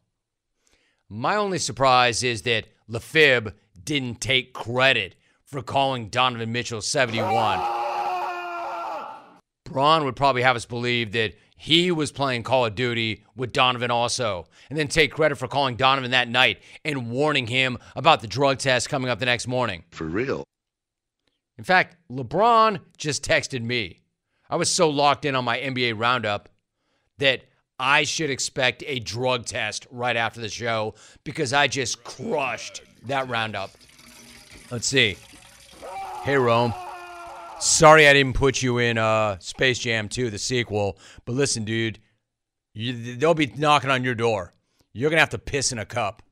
[1.11, 3.53] My only surprise is that LaFib
[3.84, 7.59] didn't take credit for calling Donovan Mitchell 71.
[9.64, 13.90] Bron would probably have us believe that he was playing Call of Duty with Donovan
[13.90, 18.28] also, and then take credit for calling Donovan that night and warning him about the
[18.28, 19.82] drug test coming up the next morning.
[19.90, 20.44] For real.
[21.59, 24.00] In fact, LeBron just texted me.
[24.48, 26.48] I was so locked in on my NBA roundup
[27.18, 27.42] that
[27.80, 30.94] I should expect a drug test right after the show
[31.24, 33.70] because I just crushed that roundup.
[34.70, 35.16] Let's see.
[36.22, 36.72] Hey, Rome.
[37.61, 40.98] Sorry I didn't put you in uh, Space Jam 2, the sequel.
[41.24, 41.98] But listen, dude,
[42.72, 44.54] you, they'll be knocking on your door.
[44.92, 46.22] You're going to have to piss in a cup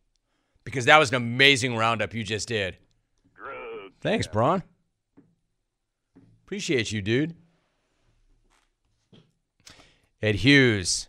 [0.64, 2.76] because that was an amazing roundup you just did.
[4.00, 4.62] Thanks, Bron.
[6.44, 7.34] Appreciate you, dude.
[10.22, 11.08] Ed Hughes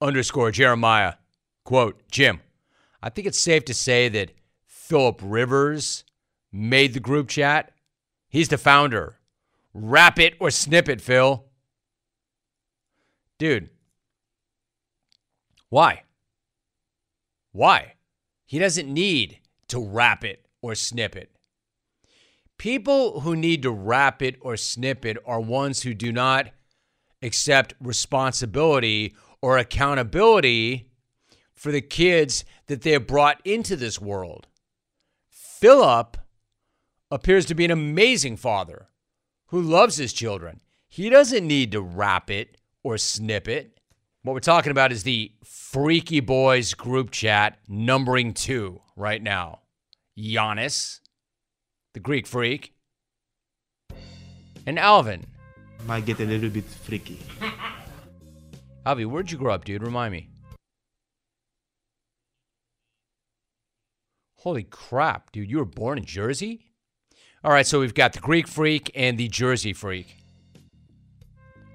[0.00, 1.14] underscore Jeremiah.
[1.64, 2.40] Quote, Jim,
[3.00, 4.32] I think it's safe to say that
[4.66, 6.04] Philip Rivers
[6.50, 7.72] made the group chat.
[8.28, 9.19] He's the founder.
[9.72, 11.44] Wrap it or snip it, Phil.
[13.38, 13.70] Dude.
[15.68, 16.02] Why?
[17.52, 17.94] Why?
[18.44, 21.30] He doesn't need to wrap it or snip it.
[22.58, 26.50] People who need to wrap it or snip it are ones who do not
[27.22, 30.90] accept responsibility or accountability
[31.54, 34.48] for the kids that they have brought into this world.
[35.30, 36.18] Philip
[37.10, 38.89] appears to be an amazing father
[39.50, 40.60] who loves his children.
[40.88, 43.78] He doesn't need to wrap it or snip it.
[44.22, 49.60] What we're talking about is the Freaky Boys group chat numbering two right now.
[50.16, 51.00] Giannis,
[51.94, 52.74] the Greek freak,
[54.66, 55.24] and Alvin.
[55.86, 57.18] Might get a little bit freaky.
[58.86, 59.82] Alvi, where'd you grow up, dude?
[59.82, 60.28] Remind me.
[64.34, 65.50] Holy crap, dude.
[65.50, 66.69] You were born in Jersey?
[67.42, 70.14] All right, so we've got the Greek freak and the Jersey freak.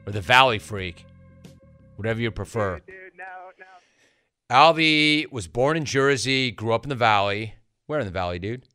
[0.05, 1.05] Or the Valley freak.
[1.95, 2.81] Whatever you prefer.
[4.51, 7.55] Alvi was born in Jersey, grew up in the Valley.
[7.87, 8.67] Where in the Valley, dude?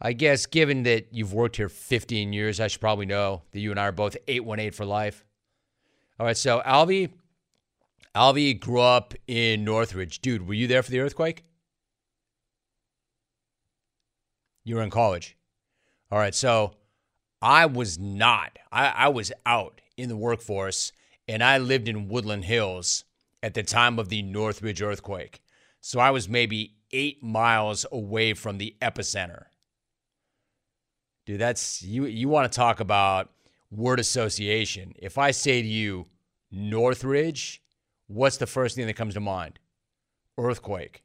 [0.00, 3.72] I guess given that you've worked here 15 years, I should probably know that you
[3.72, 5.24] and I are both 818 for life.
[6.20, 7.10] All right, so Alvi,
[8.14, 10.20] Alvi grew up in Northridge.
[10.20, 11.42] Dude, were you there for the earthquake?
[14.66, 15.36] You were in college.
[16.10, 16.74] All right, so
[17.40, 18.58] I was not.
[18.72, 20.90] I, I was out in the workforce,
[21.28, 23.04] and I lived in Woodland Hills
[23.44, 25.40] at the time of the Northridge earthquake.
[25.80, 29.44] So I was maybe eight miles away from the epicenter.
[31.26, 32.06] Dude, that's you.
[32.06, 33.30] You want to talk about
[33.70, 34.94] word association?
[34.98, 36.06] If I say to you
[36.50, 37.62] Northridge,
[38.08, 39.60] what's the first thing that comes to mind?
[40.36, 41.02] Earthquake.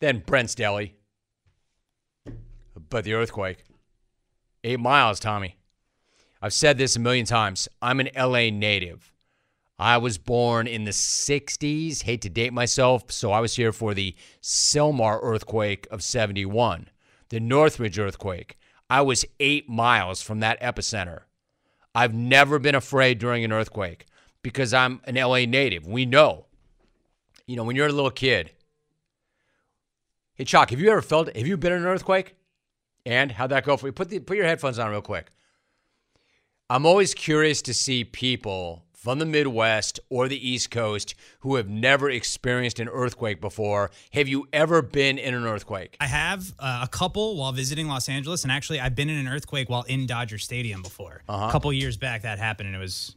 [0.00, 0.95] Then Brent's Deli.
[2.88, 3.64] But the earthquake.
[4.64, 5.56] Eight miles, Tommy.
[6.42, 7.68] I've said this a million times.
[7.80, 9.12] I'm an LA native.
[9.78, 12.02] I was born in the 60s.
[12.02, 16.88] Hate to date myself, so I was here for the Sylmar earthquake of 71,
[17.28, 18.56] the Northridge earthquake.
[18.88, 21.22] I was eight miles from that epicenter.
[21.94, 24.06] I've never been afraid during an earthquake
[24.42, 25.86] because I'm an LA native.
[25.86, 26.46] We know.
[27.46, 28.52] You know, when you're a little kid.
[30.34, 32.34] Hey, Chalk, have you ever felt, have you been in an earthquake?
[33.06, 33.92] And how'd that go for you?
[33.92, 35.30] Put, the, put your headphones on real quick.
[36.68, 41.68] I'm always curious to see people from the Midwest or the East Coast who have
[41.68, 43.92] never experienced an earthquake before.
[44.12, 45.96] Have you ever been in an earthquake?
[46.00, 49.28] I have uh, a couple while visiting Los Angeles, and actually, I've been in an
[49.28, 51.22] earthquake while in Dodger Stadium before.
[51.28, 51.46] Uh-huh.
[51.46, 53.14] A couple years back, that happened, and it was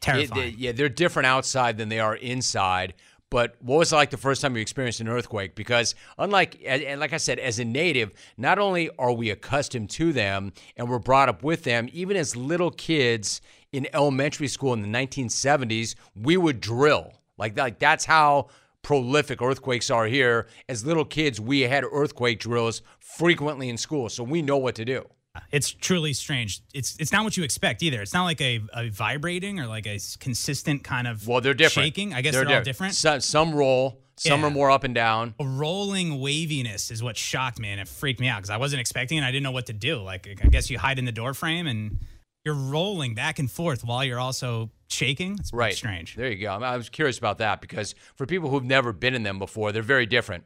[0.00, 0.48] terrifying.
[0.52, 2.92] It- yeah, they're different outside than they are inside.
[3.30, 5.54] But what was it like the first time you experienced an earthquake?
[5.54, 10.12] Because unlike, and like I said, as a native, not only are we accustomed to
[10.12, 13.40] them and we're brought up with them, even as little kids
[13.72, 17.12] in elementary school in the 1970s, we would drill.
[17.38, 18.48] Like, like that's how
[18.82, 20.48] prolific earthquakes are here.
[20.68, 24.84] As little kids, we had earthquake drills frequently in school, so we know what to
[24.84, 25.06] do.
[25.52, 26.60] It's truly strange.
[26.74, 28.02] It's it's not what you expect either.
[28.02, 31.86] It's not like a, a vibrating or like a consistent kind of Well, they're different.
[31.86, 32.14] shaking.
[32.14, 32.94] I guess they're, all different.
[32.94, 34.46] Some, some roll, some Yeah.
[34.48, 35.34] are more up and down.
[35.38, 38.80] A rolling waviness is what shocked me and it freaked me out because I wasn't
[38.80, 39.22] expecting it.
[39.24, 40.02] I didn't know what to do.
[40.02, 41.98] Like I guess you hide in the door frame and
[42.44, 45.36] you're rolling back and forth while you're also shaking.
[45.38, 45.74] It's Right.
[45.74, 46.16] strange.
[46.16, 46.52] There you go.
[46.54, 49.82] I was curious about that because for people who've never been in them before, they're
[49.82, 50.42] very different.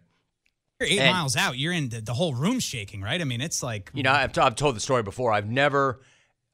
[0.85, 1.59] You're eight And- miles out.
[1.59, 3.21] You're in the, the whole room shaking, right?
[3.21, 5.33] I mean, it's like You know, I've, t- I've told the story before.
[5.33, 6.01] I've never,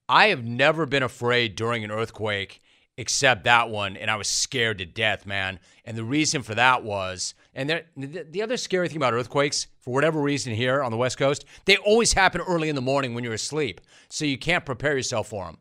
[0.08, 2.60] I have never been afraid during an earthquake
[2.96, 5.58] except that one, and I was scared to death, man.
[5.86, 9.68] And the reason for that was, and there, the, the other scary thing about earthquakes,
[9.78, 13.14] for whatever reason here on the West Coast, they always happen early in the morning
[13.14, 13.80] when you're asleep,
[14.10, 15.56] so you can't prepare yourself for them.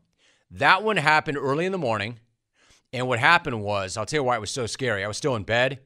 [0.52, 2.20] That one happened early in the morning,
[2.92, 5.06] and what happened was, I'll tell you why it was so scary.
[5.06, 5.80] I was still in bed,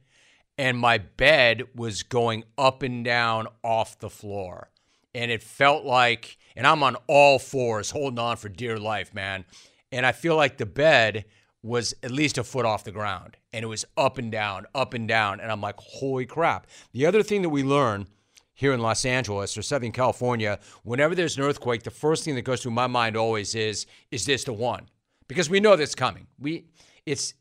[0.58, 4.70] and my bed was going up and down off the floor.
[5.16, 9.46] And it felt like, and I'm on all fours holding on for dear life, man.
[9.92, 11.26] And I feel like the bed
[11.62, 14.94] was at least a foot off the ground and it was up and down, up
[14.94, 15.40] and down.
[15.40, 16.68] And I'm like, holy crap.
[16.92, 18.08] The other thing that we learn
[18.54, 22.42] here in Los Angeles or Southern California, whenever there's an earthquake, the first thing that
[22.42, 24.90] goes through my mind always is, is this the one?
[25.28, 26.28] Because we know that's coming.
[26.38, 26.66] We
[27.06, 27.34] it's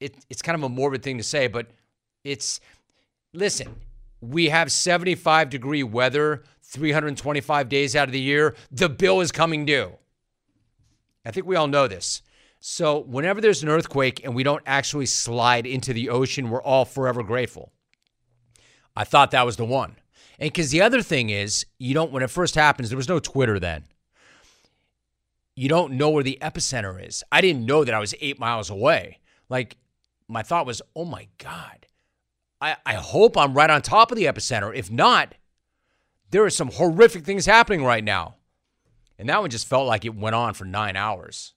[0.00, 1.70] it, it's kind of a morbid thing to say, but
[2.24, 2.60] it's
[3.32, 3.74] listen,
[4.20, 8.54] we have 75 degree weather 325 days out of the year.
[8.70, 9.92] The bill is coming due.
[11.24, 12.22] I think we all know this.
[12.64, 16.84] So, whenever there's an earthquake and we don't actually slide into the ocean, we're all
[16.84, 17.72] forever grateful.
[18.94, 19.96] I thought that was the one.
[20.38, 23.18] And because the other thing is, you don't, when it first happens, there was no
[23.18, 23.84] Twitter then.
[25.56, 27.24] You don't know where the epicenter is.
[27.32, 29.18] I didn't know that I was eight miles away.
[29.48, 29.76] Like,
[30.28, 31.86] my thought was, oh my God,
[32.62, 34.74] I, I hope I'm right on top of the epicenter.
[34.74, 35.34] If not,
[36.30, 38.36] there are some horrific things happening right now.
[39.18, 41.54] And that one just felt like it went on for nine hours.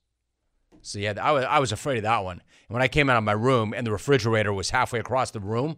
[0.82, 2.42] So yeah, I was I was afraid of that one.
[2.68, 5.40] And when I came out of my room and the refrigerator was halfway across the
[5.40, 5.78] room,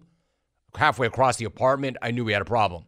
[0.76, 2.86] halfway across the apartment, I knew we had a problem.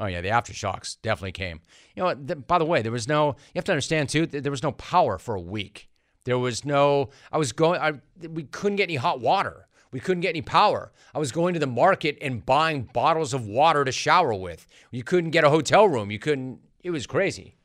[0.00, 1.60] Oh yeah, the aftershocks definitely came.
[1.94, 3.28] You know, th- by the way, there was no.
[3.28, 4.26] You have to understand too.
[4.26, 5.88] Th- there was no power for a week.
[6.24, 7.10] There was no.
[7.32, 7.80] I was going.
[7.80, 7.94] I
[8.28, 9.67] we couldn't get any hot water.
[9.90, 10.92] We couldn't get any power.
[11.14, 14.66] I was going to the market and buying bottles of water to shower with.
[14.90, 16.10] You couldn't get a hotel room.
[16.10, 16.60] You couldn't.
[16.82, 17.56] It was crazy.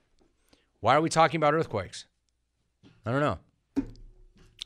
[0.80, 2.06] Why are we talking about earthquakes?
[3.06, 3.40] I don't know.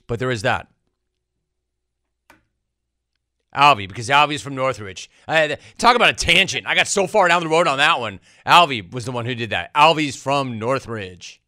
[0.05, 0.67] But there is that.
[3.55, 5.09] Alvy, because Alvy's from Northridge.
[5.27, 6.67] Uh, I, talk about a tangent.
[6.67, 8.19] I got so far down the road on that one.
[8.45, 9.73] Alvy was the one who did that.
[9.73, 11.41] Alvy's from Northridge.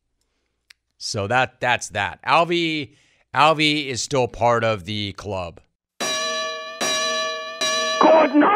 [0.97, 2.19] So that that's that.
[2.23, 2.95] Alvy
[3.33, 5.61] Alvy is still part of the club.
[8.01, 8.48] Night now.